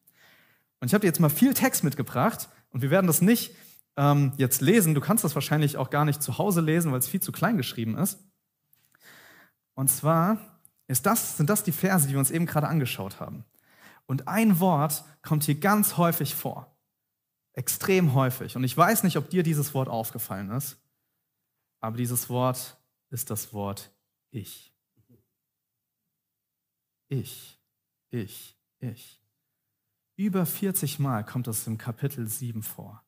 Und 0.80 0.88
ich 0.88 0.94
habe 0.94 1.02
dir 1.02 1.08
jetzt 1.08 1.20
mal 1.20 1.30
viel 1.30 1.54
Text 1.54 1.84
mitgebracht 1.84 2.50
und 2.70 2.82
wir 2.82 2.90
werden 2.90 3.08
das 3.08 3.22
nicht 3.22 3.56
ähm, 3.98 4.34
jetzt 4.38 4.62
lesen. 4.62 4.96
Du 4.96 5.02
kannst 5.02 5.24
das 5.24 5.36
wahrscheinlich 5.36 5.78
auch 5.78 5.90
gar 5.90 6.06
nicht 6.06 6.24
zu 6.24 6.38
Hause 6.38 6.62
lesen, 6.62 6.92
weil 6.92 7.00
es 7.00 7.08
viel 7.08 7.22
zu 7.22 7.32
klein 7.32 7.58
geschrieben 7.58 7.98
ist. 7.98 8.20
Und 9.74 9.90
zwar 9.90 10.38
ist 10.88 11.06
das, 11.06 11.38
sind 11.38 11.50
das 11.50 11.64
die 11.64 11.72
Verse, 11.72 12.08
die 12.08 12.14
wir 12.14 12.20
uns 12.20 12.32
eben 12.32 12.46
gerade 12.46 12.68
angeschaut 12.68 13.20
haben. 13.20 13.46
Und 14.06 14.28
ein 14.28 14.60
Wort 14.60 15.04
kommt 15.22 15.44
hier 15.44 15.56
ganz 15.56 15.98
häufig 15.98 16.36
vor. 16.36 16.76
Extrem 17.54 18.14
häufig. 18.14 18.56
Und 18.56 18.64
ich 18.64 18.76
weiß 18.76 19.04
nicht, 19.04 19.18
ob 19.18 19.30
dir 19.30 19.44
dieses 19.44 19.74
Wort 19.74 19.90
aufgefallen 19.90 20.52
ist, 20.52 20.78
aber 21.80 21.98
dieses 21.98 22.30
Wort 22.30 22.78
ist 23.10 23.30
das 23.30 23.54
Wort 23.54 23.92
ich. 24.32 24.71
Ich, 27.12 27.60
ich, 28.10 28.56
ich. 28.80 29.22
Über 30.16 30.46
40 30.46 30.98
Mal 31.00 31.26
kommt 31.26 31.46
das 31.46 31.68
im 31.68 31.78
Kapitel 31.78 32.26
7 32.26 32.64
vor. 32.64 33.04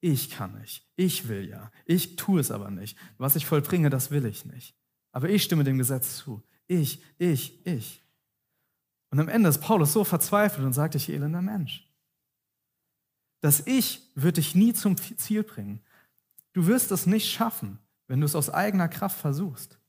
Ich 0.00 0.30
kann 0.30 0.58
nicht, 0.58 0.90
ich 0.96 1.28
will 1.28 1.48
ja, 1.48 1.70
ich 1.84 2.16
tue 2.16 2.40
es 2.40 2.50
aber 2.50 2.72
nicht. 2.72 2.98
Was 3.18 3.36
ich 3.36 3.46
vollbringe, 3.46 3.88
das 3.88 4.10
will 4.10 4.26
ich 4.26 4.46
nicht. 4.46 4.74
Aber 5.12 5.28
ich 5.28 5.44
stimme 5.44 5.62
dem 5.62 5.78
Gesetz 5.78 6.16
zu. 6.16 6.42
Ich, 6.66 7.04
ich, 7.18 7.64
ich. 7.64 8.02
Und 9.10 9.20
am 9.20 9.28
Ende 9.28 9.48
ist 9.48 9.60
Paulus 9.60 9.92
so 9.92 10.02
verzweifelt 10.02 10.66
und 10.66 10.72
sagt, 10.72 10.96
ich 10.96 11.08
elender 11.08 11.42
Mensch. 11.42 11.88
Das 13.40 13.64
Ich 13.64 14.10
wird 14.16 14.38
dich 14.38 14.56
nie 14.56 14.72
zum 14.72 14.96
Ziel 14.96 15.44
bringen. 15.44 15.84
Du 16.52 16.66
wirst 16.66 16.90
es 16.90 17.06
nicht 17.06 17.30
schaffen, 17.30 17.78
wenn 18.08 18.20
du 18.20 18.26
es 18.26 18.34
aus 18.34 18.50
eigener 18.50 18.88
Kraft 18.88 19.20
versuchst. 19.20 19.79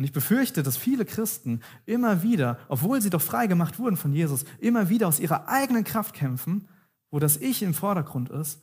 Und 0.00 0.04
ich 0.04 0.12
befürchte, 0.12 0.62
dass 0.62 0.78
viele 0.78 1.04
Christen 1.04 1.60
immer 1.84 2.22
wieder, 2.22 2.58
obwohl 2.68 3.02
sie 3.02 3.10
doch 3.10 3.20
frei 3.20 3.46
gemacht 3.48 3.78
wurden 3.78 3.98
von 3.98 4.14
Jesus, 4.14 4.46
immer 4.58 4.88
wieder 4.88 5.06
aus 5.06 5.20
ihrer 5.20 5.46
eigenen 5.46 5.84
Kraft 5.84 6.14
kämpfen, 6.14 6.66
wo 7.10 7.18
das 7.18 7.36
Ich 7.36 7.62
im 7.62 7.74
Vordergrund 7.74 8.30
ist. 8.30 8.62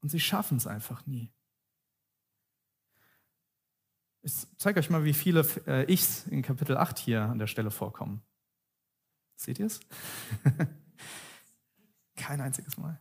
Und 0.00 0.08
sie 0.08 0.18
schaffen 0.18 0.56
es 0.56 0.66
einfach 0.66 1.06
nie. 1.06 1.30
Ich 4.22 4.32
zeige 4.58 4.80
euch 4.80 4.90
mal, 4.90 5.04
wie 5.04 5.14
viele 5.14 5.46
äh, 5.68 5.84
Ichs 5.88 6.26
in 6.26 6.42
Kapitel 6.42 6.76
8 6.76 6.98
hier 6.98 7.22
an 7.22 7.38
der 7.38 7.46
Stelle 7.46 7.70
vorkommen. 7.70 8.22
Seht 9.36 9.60
ihr 9.60 9.66
es? 9.66 9.78
Kein 12.16 12.40
einziges 12.40 12.76
Mal. 12.76 13.00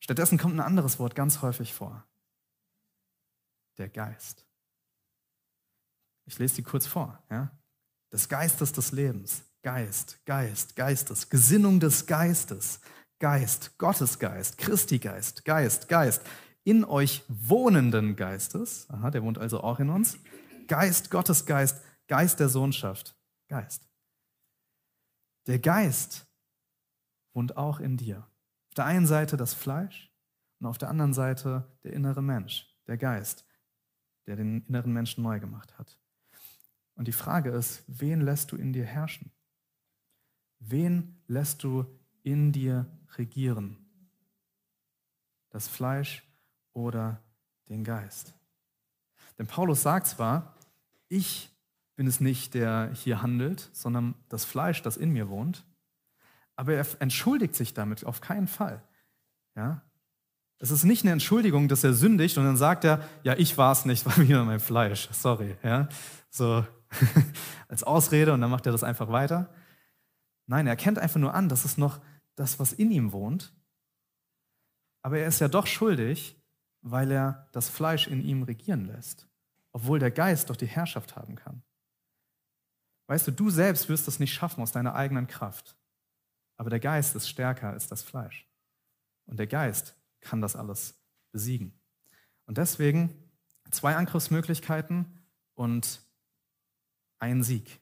Stattdessen 0.00 0.36
kommt 0.36 0.54
ein 0.54 0.60
anderes 0.60 0.98
Wort 0.98 1.14
ganz 1.14 1.40
häufig 1.40 1.72
vor. 1.72 2.06
Der 3.78 3.88
Geist. 3.88 4.47
Ich 6.28 6.38
lese 6.38 6.56
die 6.56 6.62
kurz 6.62 6.86
vor. 6.86 7.22
Ja? 7.30 7.50
Des 8.12 8.28
Geistes 8.28 8.72
des 8.72 8.92
Lebens. 8.92 9.42
Geist, 9.62 10.20
Geist, 10.24 10.76
Geistes. 10.76 11.28
Gesinnung 11.28 11.80
des 11.80 12.06
Geistes. 12.06 12.80
Geist, 13.18 13.76
Gottesgeist, 13.78 14.58
Christi 14.58 14.98
Geist, 14.98 15.44
Geist, 15.44 15.88
Geist 15.88 16.22
in 16.62 16.84
euch 16.84 17.24
wohnenden 17.28 18.14
Geistes, 18.14 18.88
aha, 18.90 19.10
der 19.10 19.22
wohnt 19.22 19.38
also 19.38 19.60
auch 19.60 19.80
in 19.80 19.90
uns, 19.90 20.18
Geist, 20.68 21.10
Gottesgeist, 21.10 21.82
Geist 22.06 22.38
der 22.38 22.48
Sohnschaft, 22.48 23.16
Geist. 23.48 23.88
Der 25.46 25.58
Geist 25.58 26.26
wohnt 27.34 27.56
auch 27.56 27.80
in 27.80 27.96
dir. 27.96 28.18
Auf 28.68 28.74
der 28.76 28.84
einen 28.84 29.06
Seite 29.06 29.36
das 29.36 29.54
Fleisch 29.54 30.12
und 30.60 30.66
auf 30.66 30.78
der 30.78 30.90
anderen 30.90 31.14
Seite 31.14 31.64
der 31.82 31.94
innere 31.94 32.22
Mensch, 32.22 32.72
der 32.86 32.98
Geist, 32.98 33.46
der 34.26 34.36
den 34.36 34.64
inneren 34.66 34.92
Menschen 34.92 35.24
neu 35.24 35.40
gemacht 35.40 35.76
hat. 35.78 35.98
Und 36.98 37.06
die 37.06 37.12
Frage 37.12 37.50
ist, 37.50 37.84
wen 37.86 38.20
lässt 38.20 38.50
du 38.50 38.56
in 38.56 38.72
dir 38.72 38.84
herrschen? 38.84 39.30
Wen 40.58 41.16
lässt 41.28 41.62
du 41.62 41.86
in 42.24 42.50
dir 42.50 42.86
regieren? 43.16 43.76
Das 45.50 45.68
Fleisch 45.68 46.26
oder 46.72 47.22
den 47.68 47.84
Geist. 47.84 48.34
Denn 49.38 49.46
Paulus 49.46 49.82
sagt 49.82 50.08
zwar, 50.08 50.56
ich 51.08 51.56
bin 51.94 52.08
es 52.08 52.18
nicht, 52.18 52.54
der 52.54 52.90
hier 52.92 53.22
handelt, 53.22 53.70
sondern 53.72 54.16
das 54.28 54.44
Fleisch, 54.44 54.82
das 54.82 54.96
in 54.96 55.10
mir 55.10 55.28
wohnt, 55.28 55.64
aber 56.56 56.74
er 56.74 56.86
entschuldigt 56.98 57.54
sich 57.54 57.74
damit 57.74 58.04
auf 58.04 58.20
keinen 58.20 58.48
Fall. 58.48 58.82
Ja? 59.54 59.82
Es 60.58 60.72
ist 60.72 60.82
nicht 60.82 61.04
eine 61.04 61.12
Entschuldigung, 61.12 61.68
dass 61.68 61.84
er 61.84 61.94
sündigt 61.94 62.38
und 62.38 62.44
dann 62.44 62.56
sagt 62.56 62.82
er, 62.82 63.04
ja, 63.22 63.34
ich 63.34 63.56
war 63.56 63.70
es 63.70 63.84
nicht, 63.84 64.04
war 64.06 64.18
wieder 64.18 64.44
mein 64.44 64.58
Fleisch, 64.58 65.08
sorry. 65.12 65.56
Ja? 65.62 65.88
So 66.28 66.66
als 67.68 67.82
Ausrede 67.82 68.32
und 68.32 68.40
dann 68.40 68.50
macht 68.50 68.66
er 68.66 68.72
das 68.72 68.84
einfach 68.84 69.08
weiter. 69.08 69.52
Nein, 70.46 70.66
er 70.66 70.70
erkennt 70.70 70.98
einfach 70.98 71.20
nur 71.20 71.34
an, 71.34 71.48
das 71.48 71.64
ist 71.64 71.78
noch 71.78 72.00
das, 72.34 72.58
was 72.58 72.72
in 72.72 72.90
ihm 72.90 73.12
wohnt. 73.12 73.54
Aber 75.02 75.18
er 75.18 75.28
ist 75.28 75.40
ja 75.40 75.48
doch 75.48 75.66
schuldig, 75.66 76.40
weil 76.80 77.10
er 77.10 77.48
das 77.52 77.68
Fleisch 77.68 78.06
in 78.06 78.22
ihm 78.22 78.42
regieren 78.42 78.86
lässt, 78.86 79.28
obwohl 79.72 79.98
der 79.98 80.10
Geist 80.10 80.50
doch 80.50 80.56
die 80.56 80.66
Herrschaft 80.66 81.16
haben 81.16 81.36
kann. 81.36 81.62
Weißt 83.06 83.26
du, 83.26 83.32
du 83.32 83.50
selbst 83.50 83.88
wirst 83.88 84.06
es 84.08 84.20
nicht 84.20 84.32
schaffen 84.32 84.62
aus 84.62 84.72
deiner 84.72 84.94
eigenen 84.94 85.26
Kraft, 85.26 85.76
aber 86.56 86.70
der 86.70 86.80
Geist 86.80 87.14
ist 87.16 87.28
stärker 87.28 87.70
als 87.70 87.88
das 87.88 88.02
Fleisch. 88.02 88.48
Und 89.26 89.38
der 89.38 89.46
Geist 89.46 89.96
kann 90.20 90.40
das 90.40 90.56
alles 90.56 91.00
besiegen. 91.32 91.78
Und 92.46 92.58
deswegen 92.58 93.14
zwei 93.70 93.96
Angriffsmöglichkeiten 93.96 95.06
und 95.54 96.00
ein 97.18 97.42
Sieg. 97.42 97.80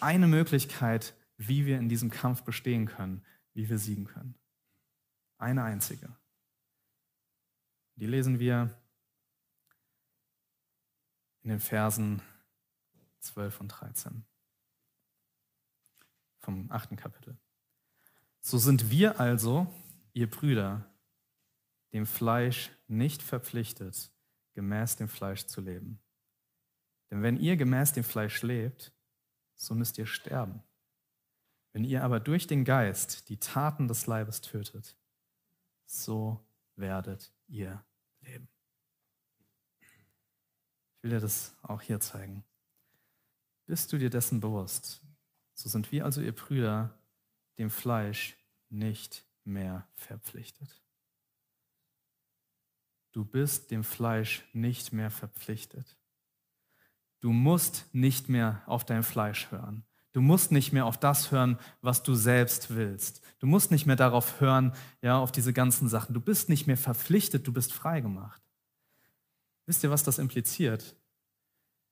Eine 0.00 0.26
Möglichkeit, 0.26 1.14
wie 1.36 1.66
wir 1.66 1.78
in 1.78 1.88
diesem 1.88 2.10
Kampf 2.10 2.42
bestehen 2.42 2.86
können, 2.86 3.24
wie 3.54 3.68
wir 3.68 3.78
siegen 3.78 4.06
können. 4.06 4.34
Eine 5.38 5.64
einzige. 5.64 6.14
Die 7.96 8.06
lesen 8.06 8.38
wir 8.38 8.76
in 11.42 11.50
den 11.50 11.60
Versen 11.60 12.22
12 13.20 13.60
und 13.60 13.68
13 13.68 14.24
vom 16.40 16.70
achten 16.70 16.96
Kapitel. 16.96 17.36
So 18.40 18.58
sind 18.58 18.90
wir 18.90 19.20
also, 19.20 19.66
ihr 20.12 20.30
Brüder, 20.30 20.90
dem 21.92 22.06
Fleisch 22.06 22.70
nicht 22.86 23.22
verpflichtet, 23.22 24.10
gemäß 24.54 24.96
dem 24.96 25.08
Fleisch 25.08 25.46
zu 25.46 25.60
leben. 25.60 26.00
Denn 27.10 27.22
wenn 27.22 27.38
ihr 27.38 27.56
gemäß 27.56 27.92
dem 27.92 28.04
Fleisch 28.04 28.42
lebt, 28.42 28.92
so 29.54 29.74
müsst 29.74 29.98
ihr 29.98 30.06
sterben. 30.06 30.62
Wenn 31.72 31.84
ihr 31.84 32.02
aber 32.04 32.20
durch 32.20 32.46
den 32.46 32.64
Geist 32.64 33.28
die 33.28 33.38
Taten 33.38 33.88
des 33.88 34.06
Leibes 34.06 34.40
tötet, 34.40 34.96
so 35.86 36.44
werdet 36.76 37.32
ihr 37.46 37.84
leben. 38.20 38.48
Ich 39.80 41.02
will 41.02 41.10
dir 41.10 41.20
das 41.20 41.56
auch 41.62 41.80
hier 41.82 42.00
zeigen. 42.00 42.44
Bist 43.66 43.92
du 43.92 43.98
dir 43.98 44.10
dessen 44.10 44.40
bewusst? 44.40 45.02
So 45.54 45.68
sind 45.68 45.92
wir 45.92 46.04
also, 46.04 46.20
ihr 46.20 46.34
Brüder, 46.34 46.98
dem 47.58 47.70
Fleisch 47.70 48.36
nicht 48.68 49.24
mehr 49.44 49.88
verpflichtet. 49.94 50.82
Du 53.12 53.24
bist 53.24 53.70
dem 53.70 53.84
Fleisch 53.84 54.48
nicht 54.52 54.92
mehr 54.92 55.10
verpflichtet. 55.10 55.96
Du 57.20 57.32
musst 57.32 57.86
nicht 57.92 58.28
mehr 58.28 58.62
auf 58.66 58.84
dein 58.84 59.02
Fleisch 59.02 59.50
hören. 59.50 59.84
Du 60.12 60.20
musst 60.20 60.52
nicht 60.52 60.72
mehr 60.72 60.86
auf 60.86 60.98
das 60.98 61.30
hören, 61.30 61.58
was 61.80 62.02
du 62.02 62.14
selbst 62.14 62.74
willst. 62.74 63.20
Du 63.38 63.46
musst 63.46 63.70
nicht 63.70 63.86
mehr 63.86 63.96
darauf 63.96 64.40
hören, 64.40 64.72
ja, 65.02 65.18
auf 65.18 65.32
diese 65.32 65.52
ganzen 65.52 65.88
Sachen. 65.88 66.14
Du 66.14 66.20
bist 66.20 66.48
nicht 66.48 66.66
mehr 66.66 66.76
verpflichtet, 66.76 67.46
du 67.46 67.52
bist 67.52 67.72
frei 67.72 68.00
gemacht. 68.00 68.42
Wisst 69.66 69.84
ihr, 69.84 69.90
was 69.90 70.02
das 70.02 70.18
impliziert? 70.18 70.96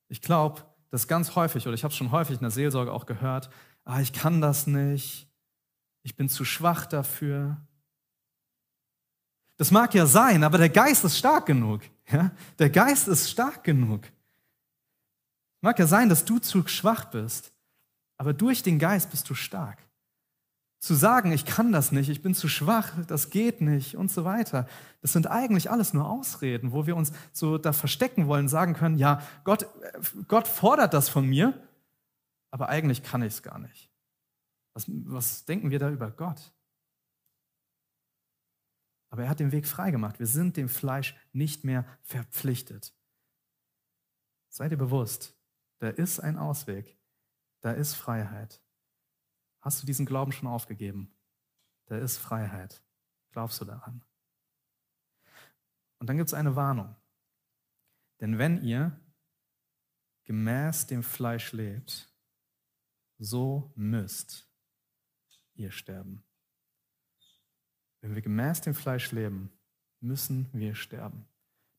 Ich 0.09 0.21
glaube, 0.21 0.63
dass 0.89 1.07
ganz 1.07 1.35
häufig, 1.35 1.67
oder 1.67 1.75
ich 1.75 1.83
habe 1.83 1.91
es 1.91 1.97
schon 1.97 2.11
häufig 2.11 2.37
in 2.37 2.41
der 2.41 2.51
Seelsorge 2.51 2.91
auch 2.91 3.05
gehört, 3.05 3.49
ah, 3.83 3.99
ich 4.01 4.13
kann 4.13 4.41
das 4.41 4.67
nicht, 4.67 5.29
ich 6.01 6.15
bin 6.15 6.27
zu 6.27 6.43
schwach 6.43 6.85
dafür. 6.85 7.57
Das 9.57 9.71
mag 9.71 9.93
ja 9.93 10.05
sein, 10.05 10.43
aber 10.43 10.57
der 10.57 10.69
Geist 10.69 11.03
ist 11.03 11.17
stark 11.17 11.45
genug. 11.45 11.81
Ja? 12.11 12.31
Der 12.59 12.69
Geist 12.69 13.07
ist 13.07 13.29
stark 13.29 13.63
genug. 13.63 14.01
Mag 15.61 15.79
ja 15.79 15.87
sein, 15.87 16.09
dass 16.09 16.25
du 16.25 16.39
zu 16.39 16.67
schwach 16.67 17.05
bist, 17.05 17.51
aber 18.17 18.33
durch 18.33 18.63
den 18.63 18.79
Geist 18.79 19.11
bist 19.11 19.29
du 19.29 19.33
stark. 19.33 19.79
Zu 20.79 20.93
sagen, 20.93 21.31
ich 21.31 21.45
kann 21.45 21.71
das 21.71 21.91
nicht, 21.91 22.09
ich 22.09 22.21
bin 22.21 22.35
zu 22.35 22.47
schwach, 22.47 22.91
das 23.07 23.31
geht 23.31 23.61
nicht 23.61 23.97
und 23.97 24.11
so 24.11 24.25
weiter, 24.25 24.67
das 25.01 25.13
sind 25.13 25.25
eigentlich 25.25 25.71
alles 25.71 25.93
nur 25.93 26.07
Ausreden, 26.07 26.71
wo 26.71 26.85
wir 26.85 26.95
uns 26.95 27.11
so 27.33 27.57
da 27.57 27.73
verstecken 27.73 28.27
wollen, 28.27 28.47
sagen 28.47 28.73
können, 28.73 28.99
ja, 28.99 29.23
Gott, 29.43 29.65
Gott 30.27 30.47
fordert 30.47 30.93
das 30.93 31.09
von 31.09 31.25
mir, 31.25 31.59
aber 32.51 32.69
eigentlich 32.69 33.01
kann 33.01 33.23
ich 33.23 33.33
es 33.33 33.43
gar 33.43 33.57
nicht. 33.57 33.91
Was, 34.73 34.85
was 34.87 35.45
denken 35.45 35.71
wir 35.71 35.79
da 35.79 35.89
über 35.89 36.11
Gott? 36.11 36.53
Aber 39.09 39.23
er 39.23 39.29
hat 39.29 39.39
den 39.39 39.51
Weg 39.51 39.65
freigemacht. 39.65 40.19
Wir 40.19 40.27
sind 40.27 40.57
dem 40.57 40.69
Fleisch 40.69 41.15
nicht 41.33 41.63
mehr 41.63 41.85
verpflichtet. 42.03 42.93
Seid 44.49 44.71
ihr 44.71 44.77
bewusst, 44.77 45.36
da 45.79 45.89
ist 45.89 46.19
ein 46.19 46.37
Ausweg, 46.37 46.97
da 47.61 47.71
ist 47.71 47.93
Freiheit. 47.93 48.61
Hast 49.61 49.81
du 49.81 49.85
diesen 49.85 50.05
Glauben 50.05 50.31
schon 50.31 50.47
aufgegeben? 50.47 51.13
Da 51.85 51.97
ist 51.97 52.17
Freiheit. 52.17 52.83
Glaubst 53.31 53.59
du 53.61 53.65
daran? 53.65 54.03
Und 55.99 56.07
dann 56.07 56.17
gibt 56.17 56.27
es 56.27 56.33
eine 56.33 56.55
Warnung. 56.55 56.95
Denn 58.19 58.37
wenn 58.37 58.63
ihr 58.63 58.99
gemäß 60.25 60.87
dem 60.87 61.03
Fleisch 61.03 61.53
lebt, 61.53 62.11
so 63.17 63.71
müsst 63.75 64.49
ihr 65.55 65.71
sterben. 65.71 66.23
Wenn 68.01 68.15
wir 68.15 68.21
gemäß 68.21 68.61
dem 68.61 68.75
Fleisch 68.75 69.11
leben, 69.11 69.51
müssen 69.99 70.49
wir 70.53 70.75
sterben. 70.75 71.27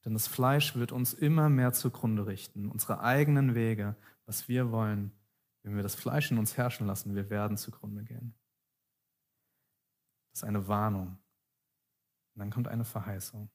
Denn 0.05 0.15
das 0.15 0.29
Fleisch 0.29 0.75
wird 0.77 0.93
uns 0.93 1.13
immer 1.13 1.49
mehr 1.49 1.73
zugrunde 1.73 2.27
richten, 2.27 2.71
unsere 2.71 3.01
eigenen 3.01 3.55
Wege, 3.55 3.97
was 4.27 4.49
wir 4.49 4.71
wollen. 4.71 5.13
Wenn 5.63 5.77
wir 5.77 5.83
das 5.83 5.95
Fleisch 5.95 6.31
in 6.31 6.39
uns 6.39 6.57
herrschen 6.57 6.87
lassen, 6.87 7.15
wir 7.15 7.31
werden 7.31 7.57
zugrunde 7.57 8.05
gehen. 8.05 8.35
Das 10.31 10.41
ist 10.41 10.45
eine 10.45 10.69
Warnung. 10.69 11.19
Und 12.35 12.41
dann 12.41 12.51
kommt 12.51 12.69
eine 12.69 12.85
Verheißung. 12.85 13.51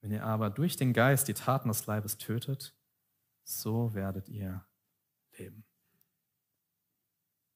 Wenn 0.00 0.12
ihr 0.12 0.24
aber 0.24 0.50
durch 0.50 0.76
den 0.76 0.92
Geist 0.92 1.28
die 1.28 1.34
Taten 1.34 1.68
des 1.68 1.86
Leibes 1.86 2.16
tötet, 2.16 2.74
so 3.44 3.92
werdet 3.94 4.28
ihr 4.28 4.64
leben. 5.36 5.64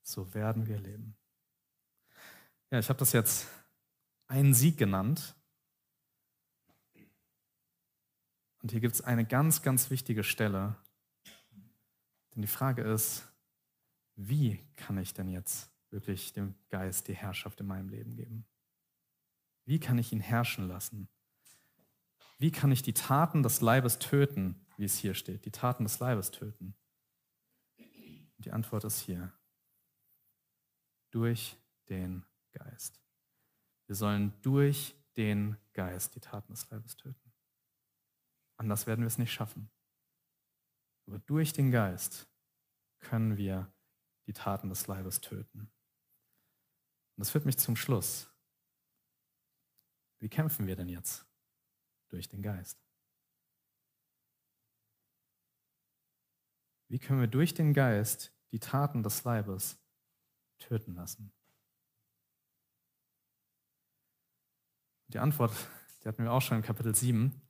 So 0.02 0.34
werden 0.34 0.66
wir 0.66 0.78
leben. 0.78 1.16
Ja, 2.70 2.78
ich 2.78 2.88
habe 2.88 2.98
das 2.98 3.12
jetzt 3.12 3.48
einen 4.26 4.52
Sieg 4.52 4.76
genannt. 4.76 5.36
Und 8.64 8.72
hier 8.72 8.80
gibt 8.80 8.94
es 8.94 9.02
eine 9.02 9.26
ganz, 9.26 9.60
ganz 9.60 9.90
wichtige 9.90 10.24
Stelle. 10.24 10.74
Denn 12.34 12.40
die 12.40 12.48
Frage 12.48 12.80
ist, 12.80 13.28
wie 14.16 14.66
kann 14.76 14.96
ich 14.96 15.12
denn 15.12 15.28
jetzt 15.28 15.70
wirklich 15.90 16.32
dem 16.32 16.54
Geist 16.70 17.06
die 17.08 17.14
Herrschaft 17.14 17.60
in 17.60 17.66
meinem 17.66 17.90
Leben 17.90 18.16
geben? 18.16 18.46
Wie 19.66 19.78
kann 19.78 19.98
ich 19.98 20.14
ihn 20.14 20.20
herrschen 20.20 20.66
lassen? 20.66 21.10
Wie 22.38 22.50
kann 22.50 22.72
ich 22.72 22.80
die 22.80 22.94
Taten 22.94 23.42
des 23.42 23.60
Leibes 23.60 23.98
töten, 23.98 24.64
wie 24.78 24.84
es 24.86 24.96
hier 24.96 25.12
steht? 25.12 25.44
Die 25.44 25.52
Taten 25.52 25.84
des 25.84 25.98
Leibes 25.98 26.30
töten. 26.30 26.74
Die 28.38 28.50
Antwort 28.50 28.84
ist 28.84 29.00
hier. 29.00 29.30
Durch 31.10 31.58
den 31.90 32.24
Geist. 32.52 32.98
Wir 33.84 33.94
sollen 33.94 34.32
durch 34.40 34.94
den 35.18 35.58
Geist 35.74 36.14
die 36.14 36.20
Taten 36.20 36.54
des 36.54 36.70
Leibes 36.70 36.96
töten. 36.96 37.23
Anders 38.56 38.86
werden 38.86 39.00
wir 39.00 39.08
es 39.08 39.18
nicht 39.18 39.32
schaffen. 39.32 39.70
Aber 41.06 41.18
durch 41.18 41.52
den 41.52 41.70
Geist 41.70 42.28
können 43.00 43.36
wir 43.36 43.72
die 44.26 44.32
Taten 44.32 44.68
des 44.68 44.86
Leibes 44.86 45.20
töten. 45.20 45.60
Und 45.60 47.18
das 47.18 47.30
führt 47.30 47.46
mich 47.46 47.58
zum 47.58 47.76
Schluss. 47.76 48.30
Wie 50.20 50.28
kämpfen 50.28 50.66
wir 50.66 50.76
denn 50.76 50.88
jetzt? 50.88 51.26
Durch 52.08 52.28
den 52.28 52.42
Geist. 52.42 52.80
Wie 56.88 56.98
können 56.98 57.20
wir 57.20 57.28
durch 57.28 57.54
den 57.54 57.74
Geist 57.74 58.32
die 58.52 58.60
Taten 58.60 59.02
des 59.02 59.24
Leibes 59.24 59.78
töten 60.58 60.94
lassen? 60.94 61.32
Die 65.08 65.18
Antwort, 65.18 65.52
die 66.02 66.08
hatten 66.08 66.24
wir 66.24 66.32
auch 66.32 66.40
schon 66.40 66.58
in 66.58 66.62
Kapitel 66.62 66.94
7, 66.94 67.40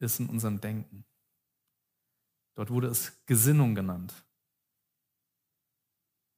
ist 0.00 0.20
in 0.20 0.28
unserem 0.28 0.60
Denken. 0.60 1.04
Dort 2.54 2.70
wurde 2.70 2.88
es 2.88 3.24
Gesinnung 3.26 3.74
genannt. 3.74 4.24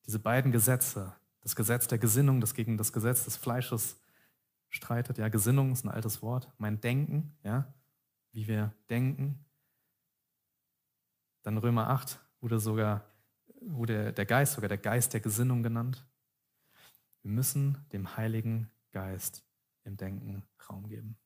Diese 0.07 0.19
beiden 0.19 0.53
Gesetze, 0.53 1.15
das 1.41 1.57
Gesetz 1.57 1.87
der 1.87 1.99
Gesinnung, 1.99 2.41
das 2.41 2.55
gegen 2.55 2.77
das 2.77 2.93
Gesetz 2.93 3.25
des 3.25 3.37
Fleisches 3.37 4.01
streitet. 4.69 5.19
Ja, 5.19 5.29
Gesinnung 5.29 5.73
ist 5.73 5.85
ein 5.85 5.91
altes 5.91 6.23
Wort. 6.23 6.51
Mein 6.59 6.81
Denken, 6.81 7.37
ja, 7.45 7.73
wie 8.33 8.47
wir 8.49 8.75
denken. 8.91 9.45
Dann 11.43 11.59
Römer 11.59 11.89
8 11.89 12.19
wurde 12.41 12.59
sogar, 12.59 13.05
wurde 13.61 14.13
der 14.13 14.27
Geist, 14.27 14.55
sogar 14.55 14.69
der 14.69 14.79
Geist 14.79 15.13
der 15.13 15.21
Gesinnung 15.21 15.63
genannt. 15.63 16.07
Wir 17.23 17.31
müssen 17.31 17.87
dem 17.93 18.17
Heiligen 18.17 18.71
Geist 18.91 19.45
im 19.85 19.97
Denken 19.97 20.45
Raum 20.69 20.89
geben. 20.89 21.17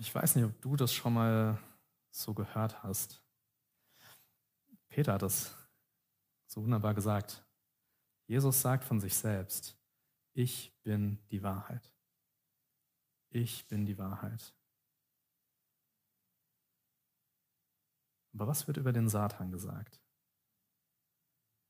Ich 0.00 0.14
weiß 0.14 0.36
nicht, 0.36 0.46
ob 0.46 0.58
du 0.62 0.76
das 0.76 0.94
schon 0.94 1.12
mal 1.12 1.62
so 2.10 2.32
gehört 2.32 2.82
hast. 2.82 3.22
Peter 4.88 5.12
hat 5.12 5.20
das 5.20 5.54
so 6.46 6.62
wunderbar 6.62 6.94
gesagt. 6.94 7.44
Jesus 8.26 8.62
sagt 8.62 8.82
von 8.82 8.98
sich 8.98 9.14
selbst, 9.14 9.76
ich 10.32 10.72
bin 10.82 11.18
die 11.30 11.42
Wahrheit. 11.42 11.92
Ich 13.28 13.66
bin 13.68 13.84
die 13.84 13.98
Wahrheit. 13.98 14.54
Aber 18.32 18.46
was 18.46 18.66
wird 18.66 18.78
über 18.78 18.94
den 18.94 19.10
Satan 19.10 19.52
gesagt? 19.52 20.00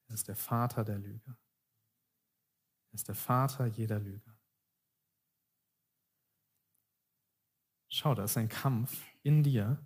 Er 0.06 0.14
ist 0.14 0.28
der 0.28 0.36
Vater 0.36 0.84
der 0.84 1.00
Lüge. 1.00 1.36
Er 2.90 2.94
ist 2.94 3.08
der 3.08 3.16
Vater 3.16 3.66
jeder 3.66 3.98
Lüge. 3.98 4.29
Schau, 7.90 8.14
da 8.14 8.24
ist 8.24 8.37
ein 8.37 8.48
Kampf 8.48 9.05
in 9.22 9.42
dir. 9.42 9.85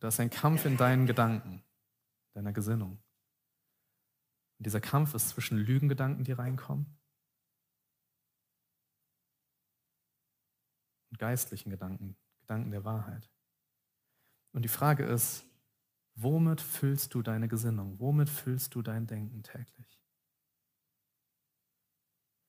Da 0.00 0.08
ist 0.08 0.20
ein 0.20 0.28
Kampf 0.28 0.64
in 0.64 0.76
deinen 0.76 1.06
Gedanken, 1.06 1.62
deiner 2.34 2.52
Gesinnung. 2.52 2.98
Und 4.58 4.66
dieser 4.66 4.80
Kampf 4.80 5.14
ist 5.14 5.30
zwischen 5.30 5.56
Lügengedanken, 5.56 6.24
die 6.24 6.32
reinkommen, 6.32 6.98
und 11.10 11.18
geistlichen 11.18 11.70
Gedanken, 11.70 12.16
Gedanken 12.40 12.70
der 12.72 12.84
Wahrheit. 12.84 13.30
Und 14.52 14.62
die 14.62 14.68
Frage 14.68 15.04
ist, 15.04 15.46
womit 16.14 16.60
füllst 16.60 17.14
du 17.14 17.22
deine 17.22 17.48
Gesinnung? 17.48 17.98
Womit 18.00 18.28
füllst 18.28 18.74
du 18.74 18.82
dein 18.82 19.06
Denken 19.06 19.42
täglich? 19.42 20.00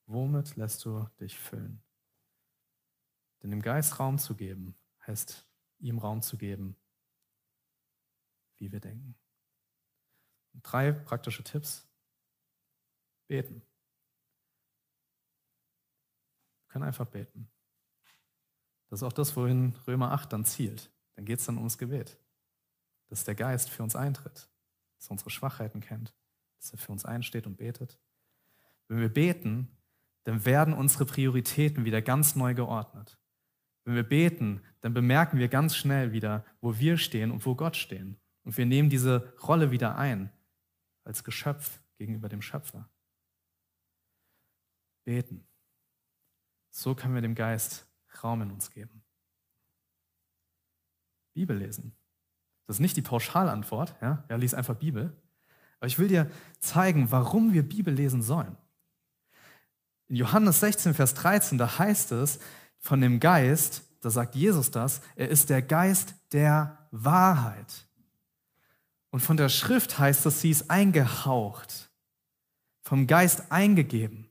Womit 0.06 0.56
lässt 0.56 0.84
du 0.84 1.06
dich 1.20 1.38
füllen? 1.38 1.82
Denn 3.42 3.50
dem 3.50 3.62
Geist 3.62 3.98
Raum 3.98 4.18
zu 4.18 4.34
geben, 4.34 4.74
heißt 5.06 5.46
ihm 5.78 5.98
Raum 5.98 6.22
zu 6.22 6.36
geben, 6.36 6.76
wie 8.56 8.72
wir 8.72 8.80
denken. 8.80 9.16
Und 10.52 10.62
drei 10.62 10.92
praktische 10.92 11.44
Tipps. 11.44 11.86
Beten. 13.28 13.62
Wir 16.62 16.68
können 16.68 16.84
einfach 16.84 17.06
beten. 17.06 17.50
Das 18.88 19.00
ist 19.00 19.02
auch 19.02 19.12
das, 19.12 19.36
wohin 19.36 19.76
Römer 19.86 20.12
8 20.12 20.32
dann 20.32 20.44
zielt. 20.44 20.90
Dann 21.14 21.26
geht 21.26 21.40
es 21.40 21.46
dann 21.46 21.58
ums 21.58 21.78
Gebet. 21.78 22.18
Dass 23.08 23.24
der 23.24 23.34
Geist 23.34 23.68
für 23.70 23.82
uns 23.82 23.94
eintritt, 23.94 24.48
dass 24.96 25.08
er 25.08 25.12
unsere 25.12 25.30
Schwachheiten 25.30 25.80
kennt, 25.80 26.14
dass 26.56 26.72
er 26.72 26.78
für 26.78 26.92
uns 26.92 27.04
einsteht 27.04 27.46
und 27.46 27.56
betet. 27.56 27.98
Wenn 28.88 29.00
wir 29.00 29.12
beten, 29.12 29.68
dann 30.24 30.44
werden 30.44 30.74
unsere 30.74 31.04
Prioritäten 31.04 31.84
wieder 31.84 32.02
ganz 32.02 32.34
neu 32.34 32.54
geordnet. 32.54 33.18
Wenn 33.88 33.94
wir 33.94 34.02
beten, 34.02 34.60
dann 34.82 34.92
bemerken 34.92 35.38
wir 35.38 35.48
ganz 35.48 35.74
schnell 35.74 36.12
wieder, 36.12 36.44
wo 36.60 36.78
wir 36.78 36.98
stehen 36.98 37.30
und 37.30 37.46
wo 37.46 37.54
Gott 37.54 37.74
stehen. 37.74 38.18
Und 38.44 38.54
wir 38.58 38.66
nehmen 38.66 38.90
diese 38.90 39.34
Rolle 39.38 39.70
wieder 39.70 39.96
ein 39.96 40.30
als 41.04 41.24
Geschöpf 41.24 41.80
gegenüber 41.96 42.28
dem 42.28 42.42
Schöpfer. 42.42 42.90
Beten. 45.06 45.48
So 46.70 46.94
können 46.94 47.14
wir 47.14 47.22
dem 47.22 47.34
Geist 47.34 47.88
Raum 48.22 48.42
in 48.42 48.50
uns 48.50 48.70
geben. 48.70 49.02
Bibel 51.32 51.56
lesen. 51.56 51.96
Das 52.66 52.76
ist 52.76 52.80
nicht 52.80 52.98
die 52.98 53.00
Pauschalantwort, 53.00 53.96
ja, 54.02 54.22
ja, 54.28 54.36
lies 54.36 54.52
einfach 54.52 54.74
Bibel. 54.74 55.16
Aber 55.78 55.86
ich 55.86 55.98
will 55.98 56.08
dir 56.08 56.30
zeigen, 56.58 57.10
warum 57.10 57.54
wir 57.54 57.66
Bibel 57.66 57.94
lesen 57.94 58.20
sollen. 58.20 58.54
In 60.08 60.16
Johannes 60.16 60.60
16, 60.60 60.92
Vers 60.92 61.14
13, 61.14 61.56
da 61.56 61.78
heißt 61.78 62.12
es 62.12 62.38
von 62.80 63.00
dem 63.00 63.20
Geist, 63.20 63.82
da 64.00 64.10
sagt 64.10 64.34
Jesus 64.34 64.70
das, 64.70 65.00
er 65.16 65.28
ist 65.28 65.50
der 65.50 65.62
Geist 65.62 66.14
der 66.32 66.88
Wahrheit. 66.90 67.86
Und 69.10 69.20
von 69.20 69.36
der 69.36 69.48
Schrift 69.48 69.98
heißt 69.98 70.26
es, 70.26 70.40
sie 70.40 70.50
ist 70.50 70.70
eingehaucht, 70.70 71.90
vom 72.82 73.06
Geist 73.06 73.50
eingegeben. 73.50 74.28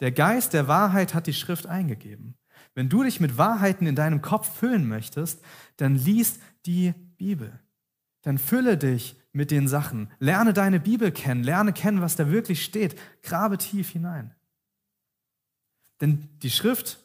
Der 0.00 0.12
Geist 0.12 0.52
der 0.52 0.68
Wahrheit 0.68 1.14
hat 1.14 1.26
die 1.26 1.32
Schrift 1.32 1.66
eingegeben. 1.66 2.36
Wenn 2.74 2.88
du 2.88 3.02
dich 3.02 3.18
mit 3.18 3.38
Wahrheiten 3.38 3.86
in 3.86 3.96
deinem 3.96 4.22
Kopf 4.22 4.58
füllen 4.58 4.86
möchtest, 4.86 5.42
dann 5.78 5.96
liest 5.96 6.40
die 6.66 6.92
Bibel. 7.16 7.58
Dann 8.22 8.38
fülle 8.38 8.76
dich 8.76 9.16
mit 9.32 9.50
den 9.50 9.66
Sachen. 9.66 10.10
Lerne 10.18 10.52
deine 10.52 10.78
Bibel 10.78 11.10
kennen. 11.10 11.42
Lerne 11.42 11.72
kennen, 11.72 12.00
was 12.00 12.16
da 12.16 12.30
wirklich 12.30 12.62
steht. 12.62 12.98
Grabe 13.22 13.58
tief 13.58 13.90
hinein. 13.90 14.34
Denn 16.00 16.28
die 16.42 16.50
Schrift, 16.50 17.00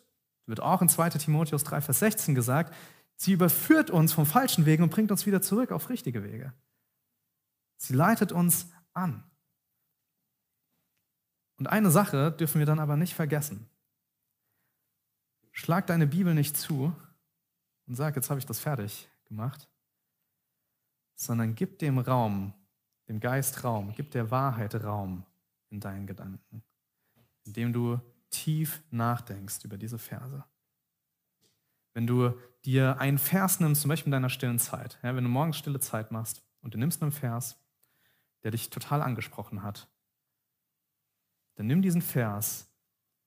wird 0.53 0.59
auch 0.59 0.83
in 0.83 0.89
2 0.89 1.09
Timotheus 1.09 1.63
3, 1.63 1.81
Vers 1.81 1.97
16 1.97 2.35
gesagt, 2.35 2.75
sie 3.15 3.31
überführt 3.31 3.89
uns 3.89 4.13
vom 4.13 4.27
falschen 4.27 4.67
Wegen 4.67 4.83
und 4.83 4.91
bringt 4.91 5.09
uns 5.09 5.25
wieder 5.25 5.41
zurück 5.41 5.71
auf 5.71 5.89
richtige 5.89 6.23
Wege. 6.23 6.53
Sie 7.77 7.95
leitet 7.95 8.31
uns 8.31 8.67
an. 8.93 9.23
Und 11.57 11.65
eine 11.65 11.89
Sache 11.89 12.31
dürfen 12.31 12.59
wir 12.59 12.67
dann 12.67 12.77
aber 12.77 12.97
nicht 12.97 13.15
vergessen. 13.15 13.67
Schlag 15.51 15.87
deine 15.87 16.05
Bibel 16.05 16.35
nicht 16.35 16.55
zu 16.55 16.95
und 17.87 17.95
sag, 17.95 18.15
jetzt 18.15 18.29
habe 18.29 18.39
ich 18.39 18.45
das 18.45 18.59
fertig 18.59 19.09
gemacht, 19.25 19.67
sondern 21.15 21.55
gib 21.55 21.79
dem 21.79 21.97
Raum, 21.97 22.53
dem 23.07 23.19
Geist 23.19 23.63
Raum, 23.63 23.91
gib 23.95 24.11
der 24.11 24.29
Wahrheit 24.29 24.75
Raum 24.83 25.25
in 25.71 25.79
deinen 25.79 26.05
Gedanken, 26.05 26.63
indem 27.43 27.73
du 27.73 27.99
tief 28.33 28.83
nachdenkst 28.91 29.63
über 29.63 29.77
diese 29.77 29.97
Verse. 29.97 30.43
Wenn 31.93 32.07
du 32.07 32.33
dir 32.65 32.99
einen 32.99 33.19
Vers 33.19 33.59
nimmst, 33.59 33.81
zum 33.81 33.89
Beispiel 33.89 34.07
in 34.07 34.13
deiner 34.13 34.29
stillen 34.29 34.59
Zeit, 34.59 34.99
ja, 35.03 35.15
wenn 35.15 35.23
du 35.23 35.29
morgens 35.29 35.57
stille 35.57 35.79
Zeit 35.79 36.11
machst 36.11 36.43
und 36.61 36.73
du 36.73 36.77
nimmst 36.79 37.01
einen 37.01 37.11
Vers, 37.11 37.57
der 38.43 38.51
dich 38.51 38.69
total 38.69 39.01
angesprochen 39.01 39.63
hat, 39.63 39.87
dann 41.55 41.67
nimm 41.67 41.81
diesen 41.81 42.01
Vers 42.01 42.67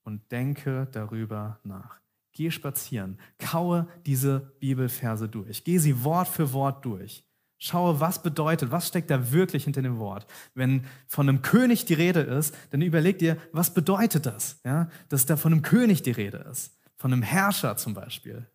und 0.03 0.31
denke 0.33 0.89
darüber 0.93 1.61
nach. 1.63 2.01
Geh 2.33 2.51
spazieren, 2.51 3.19
kaue 3.39 3.89
diese 4.05 4.41
Bibelverse 4.59 5.29
durch, 5.29 5.65
geh 5.65 5.79
sie 5.79 6.05
Wort 6.05 6.29
für 6.29 6.53
Wort 6.53 6.85
durch. 6.85 7.25
Schaue, 7.59 8.01
was 8.01 8.23
bedeutet, 8.23 8.71
was 8.71 8.89
steckt 8.89 9.11
da 9.11 9.33
wirklich 9.33 9.65
hinter 9.65 9.81
dem 9.81 9.99
Wort. 9.99 10.27
Wenn 10.55 10.85
von 11.07 11.29
einem 11.29 11.41
König 11.41 11.87
die 11.87 11.95
Rede 11.95 12.21
ist, 12.21 12.55
dann 12.71 12.83
überleg 12.83 13.19
dir, 13.19 13.39
was 13.53 13.73
bedeutet 13.73 14.27
das, 14.27 14.61
ja? 14.65 14.91
dass 15.09 15.25
da 15.25 15.37
von 15.37 15.53
einem 15.53 15.63
König 15.63 16.03
die 16.03 16.11
Rede 16.11 16.39
ist, 16.51 16.77
von 16.97 17.13
einem 17.13 17.23
Herrscher 17.23 17.77
zum 17.77 17.95
Beispiel. 17.95 18.47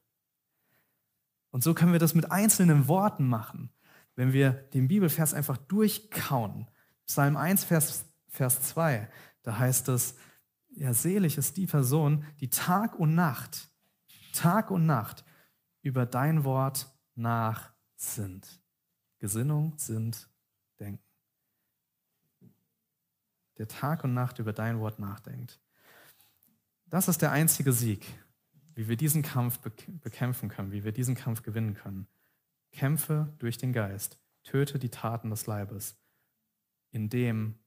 Und 1.49 1.63
so 1.63 1.73
können 1.73 1.93
wir 1.93 1.99
das 1.99 2.13
mit 2.13 2.31
einzelnen 2.31 2.87
Worten 2.87 3.27
machen, 3.27 3.71
wenn 4.15 4.33
wir 4.33 4.51
den 4.51 4.87
Bibelvers 4.87 5.33
einfach 5.33 5.57
durchkauen. 5.57 6.67
Psalm 7.07 7.35
1, 7.35 7.63
Vers, 7.63 8.05
Vers 8.27 8.61
2, 8.61 9.09
da 9.41 9.57
heißt 9.57 9.89
es, 9.89 10.15
ja, 10.69 10.93
selig 10.93 11.37
ist 11.37 11.57
die 11.57 11.65
Person, 11.65 12.23
die 12.39 12.49
Tag 12.49 12.97
und 12.97 13.15
Nacht, 13.15 13.69
Tag 14.33 14.71
und 14.71 14.85
Nacht 14.85 15.25
über 15.81 16.05
dein 16.05 16.43
Wort 16.43 16.87
nachsinnt. 17.15 18.60
Gesinnung 19.21 19.73
sind 19.77 20.27
Denken. 20.79 21.05
Der 23.59 23.67
Tag 23.67 24.03
und 24.03 24.15
Nacht 24.15 24.39
über 24.39 24.51
dein 24.51 24.79
Wort 24.79 24.97
nachdenkt. 24.97 25.61
Das 26.87 27.07
ist 27.07 27.21
der 27.21 27.31
einzige 27.31 27.71
Sieg, 27.71 28.03
wie 28.73 28.87
wir 28.87 28.97
diesen 28.97 29.21
Kampf 29.21 29.59
bekämpfen 29.59 30.49
können, 30.49 30.71
wie 30.71 30.83
wir 30.83 30.91
diesen 30.91 31.13
Kampf 31.13 31.43
gewinnen 31.43 31.75
können. 31.75 32.07
Kämpfe 32.71 33.31
durch 33.37 33.59
den 33.59 33.73
Geist, 33.73 34.19
töte 34.41 34.79
die 34.79 34.89
Taten 34.89 35.29
des 35.29 35.45
Leibes, 35.45 35.95
indem 36.89 37.59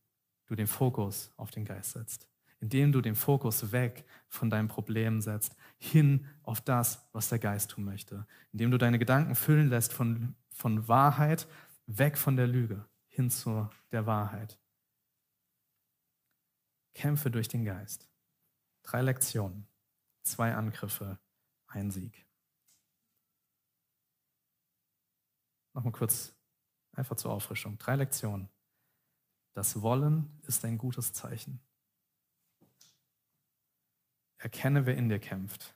du 0.47 0.57
den 0.57 0.67
Fokus 0.67 1.33
auf 1.37 1.53
den 1.53 1.65
Geist 1.65 1.93
setzt, 1.93 2.29
indem 2.59 2.91
du 2.91 3.01
den 3.01 3.15
Fokus 3.15 3.71
weg 3.71 4.05
von 4.29 4.51
deinem 4.51 4.67
Problem 4.67 5.21
setzt, 5.21 5.55
hin 5.79 6.27
auf 6.43 6.61
das, 6.61 7.09
was 7.13 7.29
der 7.29 7.39
Geist 7.39 7.71
tun 7.71 7.85
möchte, 7.85 8.27
indem 8.51 8.73
du 8.73 8.79
deine 8.79 8.99
Gedanken 8.99 9.37
füllen 9.37 9.69
lässt 9.69 9.93
von, 9.93 10.35
von 10.55 10.89
Wahrheit, 10.89 11.47
weg 11.87 12.17
von 12.17 12.37
der 12.37 12.47
Lüge, 12.47 12.89
hin 13.09 13.31
zu 13.31 13.69
der 13.91 14.07
Wahrheit. 14.07 14.59
Kämpfe 16.95 17.31
durch 17.31 17.49
den 17.49 17.65
Geist. 17.65 18.09
Drei 18.85 19.03
Lektionen, 19.03 19.67
zwei 20.23 20.55
Angriffe, 20.55 21.19
ein 21.67 21.91
Sieg. 21.91 22.27
Nochmal 25.73 25.93
kurz, 25.93 26.33
einfach 26.93 27.17
zur 27.17 27.33
Auffrischung. 27.33 27.77
Drei 27.79 27.97
Lektionen. 27.97 28.49
Das 29.55 29.83
Wollen 29.83 30.41
ist 30.47 30.65
ein 30.65 30.79
gutes 30.79 31.13
Zeichen. 31.13 31.61
Erkenne, 34.39 34.87
wer 34.87 34.97
in 34.97 35.09
dir 35.09 35.19
kämpft. 35.19 35.75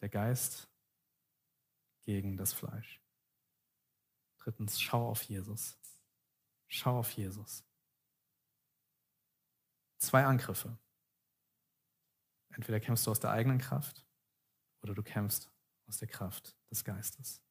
Der 0.00 0.08
Geist 0.08 0.68
gegen 2.02 2.36
das 2.36 2.52
Fleisch. 2.52 3.03
Drittens, 4.44 4.78
schau 4.78 5.08
auf 5.08 5.22
Jesus. 5.22 5.78
Schau 6.66 6.98
auf 6.98 7.10
Jesus. 7.12 7.64
Zwei 9.96 10.26
Angriffe. 10.26 10.78
Entweder 12.50 12.78
kämpfst 12.78 13.06
du 13.06 13.10
aus 13.10 13.20
der 13.20 13.30
eigenen 13.30 13.58
Kraft 13.58 14.06
oder 14.82 14.94
du 14.94 15.02
kämpfst 15.02 15.50
aus 15.86 15.96
der 15.96 16.08
Kraft 16.08 16.58
des 16.70 16.84
Geistes. 16.84 17.42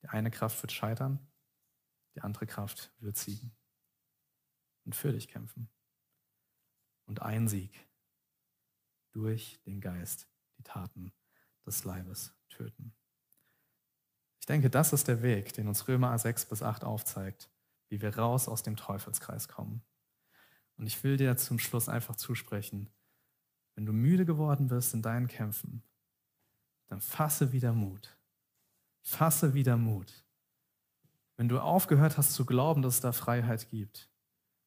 Die 0.00 0.08
eine 0.08 0.30
Kraft 0.30 0.62
wird 0.62 0.70
scheitern, 0.70 1.18
die 2.14 2.20
andere 2.20 2.46
Kraft 2.46 2.94
wird 2.98 3.16
siegen 3.16 3.56
und 4.84 4.94
für 4.94 5.12
dich 5.12 5.26
kämpfen. 5.26 5.68
Und 7.06 7.20
ein 7.20 7.48
Sieg 7.48 7.88
durch 9.10 9.60
den 9.64 9.80
Geist 9.80 10.28
die 10.56 10.62
Taten 10.62 11.12
des 11.66 11.82
Leibes 11.82 12.32
töten. 12.48 12.94
Ich 14.46 14.52
denke, 14.54 14.70
das 14.70 14.92
ist 14.92 15.08
der 15.08 15.22
Weg, 15.22 15.54
den 15.54 15.66
uns 15.66 15.88
Römer 15.88 16.16
6 16.16 16.46
bis 16.46 16.62
8 16.62 16.84
aufzeigt, 16.84 17.50
wie 17.88 18.00
wir 18.00 18.16
raus 18.16 18.46
aus 18.46 18.62
dem 18.62 18.76
Teufelskreis 18.76 19.48
kommen. 19.48 19.82
Und 20.76 20.86
ich 20.86 21.02
will 21.02 21.16
dir 21.16 21.36
zum 21.36 21.58
Schluss 21.58 21.88
einfach 21.88 22.14
zusprechen, 22.14 22.88
wenn 23.74 23.86
du 23.86 23.92
müde 23.92 24.24
geworden 24.24 24.68
bist 24.68 24.94
in 24.94 25.02
deinen 25.02 25.26
Kämpfen, 25.26 25.82
dann 26.86 27.00
fasse 27.00 27.50
wieder 27.50 27.72
Mut. 27.72 28.16
Fasse 29.02 29.52
wieder 29.52 29.76
Mut. 29.76 30.24
Wenn 31.36 31.48
du 31.48 31.58
aufgehört 31.58 32.16
hast 32.16 32.34
zu 32.34 32.46
glauben, 32.46 32.82
dass 32.82 32.94
es 32.94 33.00
da 33.00 33.10
Freiheit 33.10 33.68
gibt, 33.68 34.08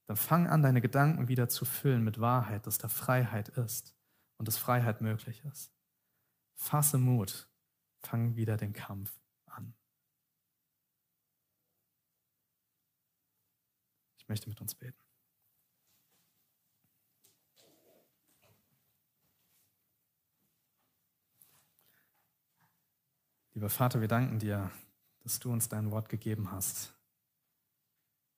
dann 0.07 0.17
fang 0.17 0.47
an, 0.47 0.61
deine 0.61 0.81
Gedanken 0.81 1.29
wieder 1.29 1.47
zu 1.47 1.63
füllen 1.63 2.03
mit 2.03 2.19
Wahrheit, 2.19 2.67
dass 2.67 2.79
da 2.79 2.89
Freiheit 2.89 3.47
ist 3.47 3.95
und 4.35 4.49
dass 4.49 4.57
Freiheit 4.57 4.99
möglich 4.99 5.41
ist. 5.45 5.71
Fasse 6.55 6.97
Mut, 6.97 7.47
fang 8.01 8.35
wieder 8.35 8.57
den 8.57 8.73
Kampf 8.73 9.17
an. 9.45 9.73
Möchte 14.29 14.47
mit 14.47 14.61
uns 14.61 14.75
beten. 14.75 15.03
Lieber 23.55 23.71
Vater, 23.71 24.01
wir 24.01 24.07
danken 24.07 24.37
dir, 24.37 24.71
dass 25.21 25.39
du 25.39 25.51
uns 25.51 25.67
dein 25.67 25.89
Wort 25.89 26.09
gegeben 26.09 26.51
hast 26.51 26.93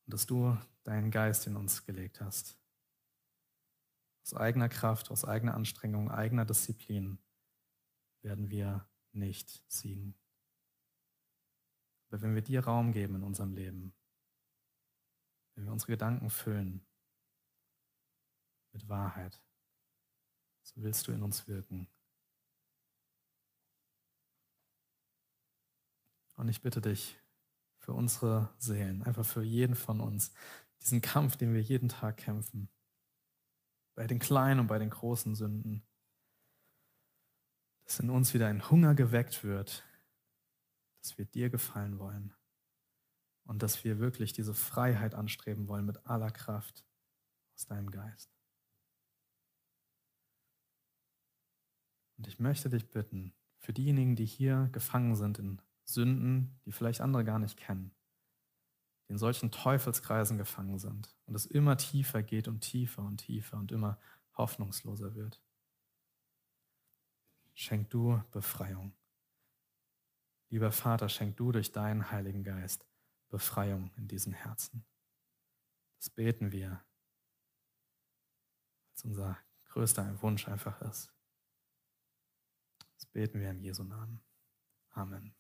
und 0.05 0.13
dass 0.13 0.25
du 0.25 0.57
deinen 0.83 1.11
Geist 1.11 1.45
in 1.45 1.57
uns 1.57 1.85
gelegt 1.85 2.21
hast. 2.21 2.57
Aus 4.23 4.33
eigener 4.33 4.69
Kraft, 4.69 5.11
aus 5.11 5.25
eigener 5.25 5.55
Anstrengung, 5.55 6.09
eigener 6.09 6.45
Disziplin 6.45 7.19
werden 8.21 8.49
wir 8.49 8.89
nicht 9.11 9.61
siegen. 9.67 10.15
Aber 12.07 12.21
wenn 12.21 12.33
wir 12.33 12.41
dir 12.41 12.63
Raum 12.63 12.93
geben 12.93 13.15
in 13.15 13.23
unserem 13.23 13.53
Leben, 13.53 13.93
wenn 15.55 15.65
wir 15.65 15.71
unsere 15.71 15.91
Gedanken 15.93 16.29
füllen 16.29 16.85
mit 18.73 18.87
Wahrheit, 18.87 19.41
so 20.63 20.81
willst 20.81 21.07
du 21.07 21.11
in 21.11 21.23
uns 21.23 21.47
wirken. 21.47 21.87
Und 26.35 26.47
ich 26.49 26.61
bitte 26.61 26.81
dich 26.81 27.19
für 27.79 27.93
unsere 27.93 28.53
Seelen, 28.57 29.03
einfach 29.03 29.25
für 29.25 29.43
jeden 29.43 29.75
von 29.75 29.99
uns, 29.99 30.33
diesen 30.81 31.01
Kampf, 31.01 31.35
den 31.35 31.53
wir 31.53 31.61
jeden 31.61 31.89
Tag 31.89 32.17
kämpfen, 32.17 32.69
bei 33.95 34.07
den 34.07 34.19
kleinen 34.19 34.61
und 34.61 34.67
bei 34.67 34.79
den 34.79 34.89
großen 34.89 35.35
Sünden, 35.35 35.83
dass 37.83 37.99
in 37.99 38.09
uns 38.09 38.33
wieder 38.33 38.47
ein 38.47 38.69
Hunger 38.69 38.95
geweckt 38.95 39.43
wird, 39.43 39.83
dass 41.01 41.17
wir 41.17 41.25
dir 41.25 41.49
gefallen 41.49 41.99
wollen 41.99 42.33
und 43.45 43.63
dass 43.63 43.83
wir 43.83 43.99
wirklich 43.99 44.33
diese 44.33 44.53
Freiheit 44.53 45.15
anstreben 45.15 45.67
wollen 45.67 45.85
mit 45.85 46.05
aller 46.05 46.31
Kraft 46.31 46.85
aus 47.55 47.65
deinem 47.65 47.91
Geist. 47.91 48.31
Und 52.17 52.27
ich 52.27 52.39
möchte 52.39 52.69
dich 52.69 52.89
bitten, 52.91 53.33
für 53.59 53.73
diejenigen, 53.73 54.15
die 54.15 54.25
hier 54.25 54.69
gefangen 54.71 55.15
sind 55.15 55.39
in 55.39 55.61
Sünden, 55.83 56.59
die 56.65 56.71
vielleicht 56.71 57.01
andere 57.01 57.23
gar 57.23 57.39
nicht 57.39 57.57
kennen, 57.57 57.95
in 59.07 59.17
solchen 59.17 59.51
Teufelskreisen 59.51 60.37
gefangen 60.37 60.79
sind 60.79 61.15
und 61.25 61.35
es 61.35 61.45
immer 61.45 61.77
tiefer 61.77 62.23
geht 62.23 62.47
und 62.47 62.61
tiefer 62.61 63.03
und 63.03 63.17
tiefer 63.17 63.57
und 63.57 63.71
immer 63.71 63.99
hoffnungsloser 64.37 65.15
wird. 65.15 65.41
Schenk 67.53 67.89
du 67.89 68.21
Befreiung. 68.31 68.93
Lieber 70.49 70.71
Vater, 70.71 71.09
schenk 71.09 71.37
du 71.37 71.51
durch 71.51 71.71
deinen 71.71 72.11
Heiligen 72.11 72.43
Geist 72.43 72.90
Befreiung 73.31 73.91
in 73.95 74.07
diesen 74.07 74.33
Herzen. 74.33 74.85
Das 75.97 76.09
beten 76.09 76.51
wir 76.51 76.83
als 78.91 79.03
unser 79.03 79.39
größter 79.65 80.21
Wunsch 80.21 80.47
einfach 80.47 80.79
ist. 80.81 81.11
Das 82.95 83.05
beten 83.07 83.39
wir 83.39 83.49
im 83.49 83.61
Jesu 83.61 83.83
Namen. 83.83 84.21
Amen. 84.91 85.33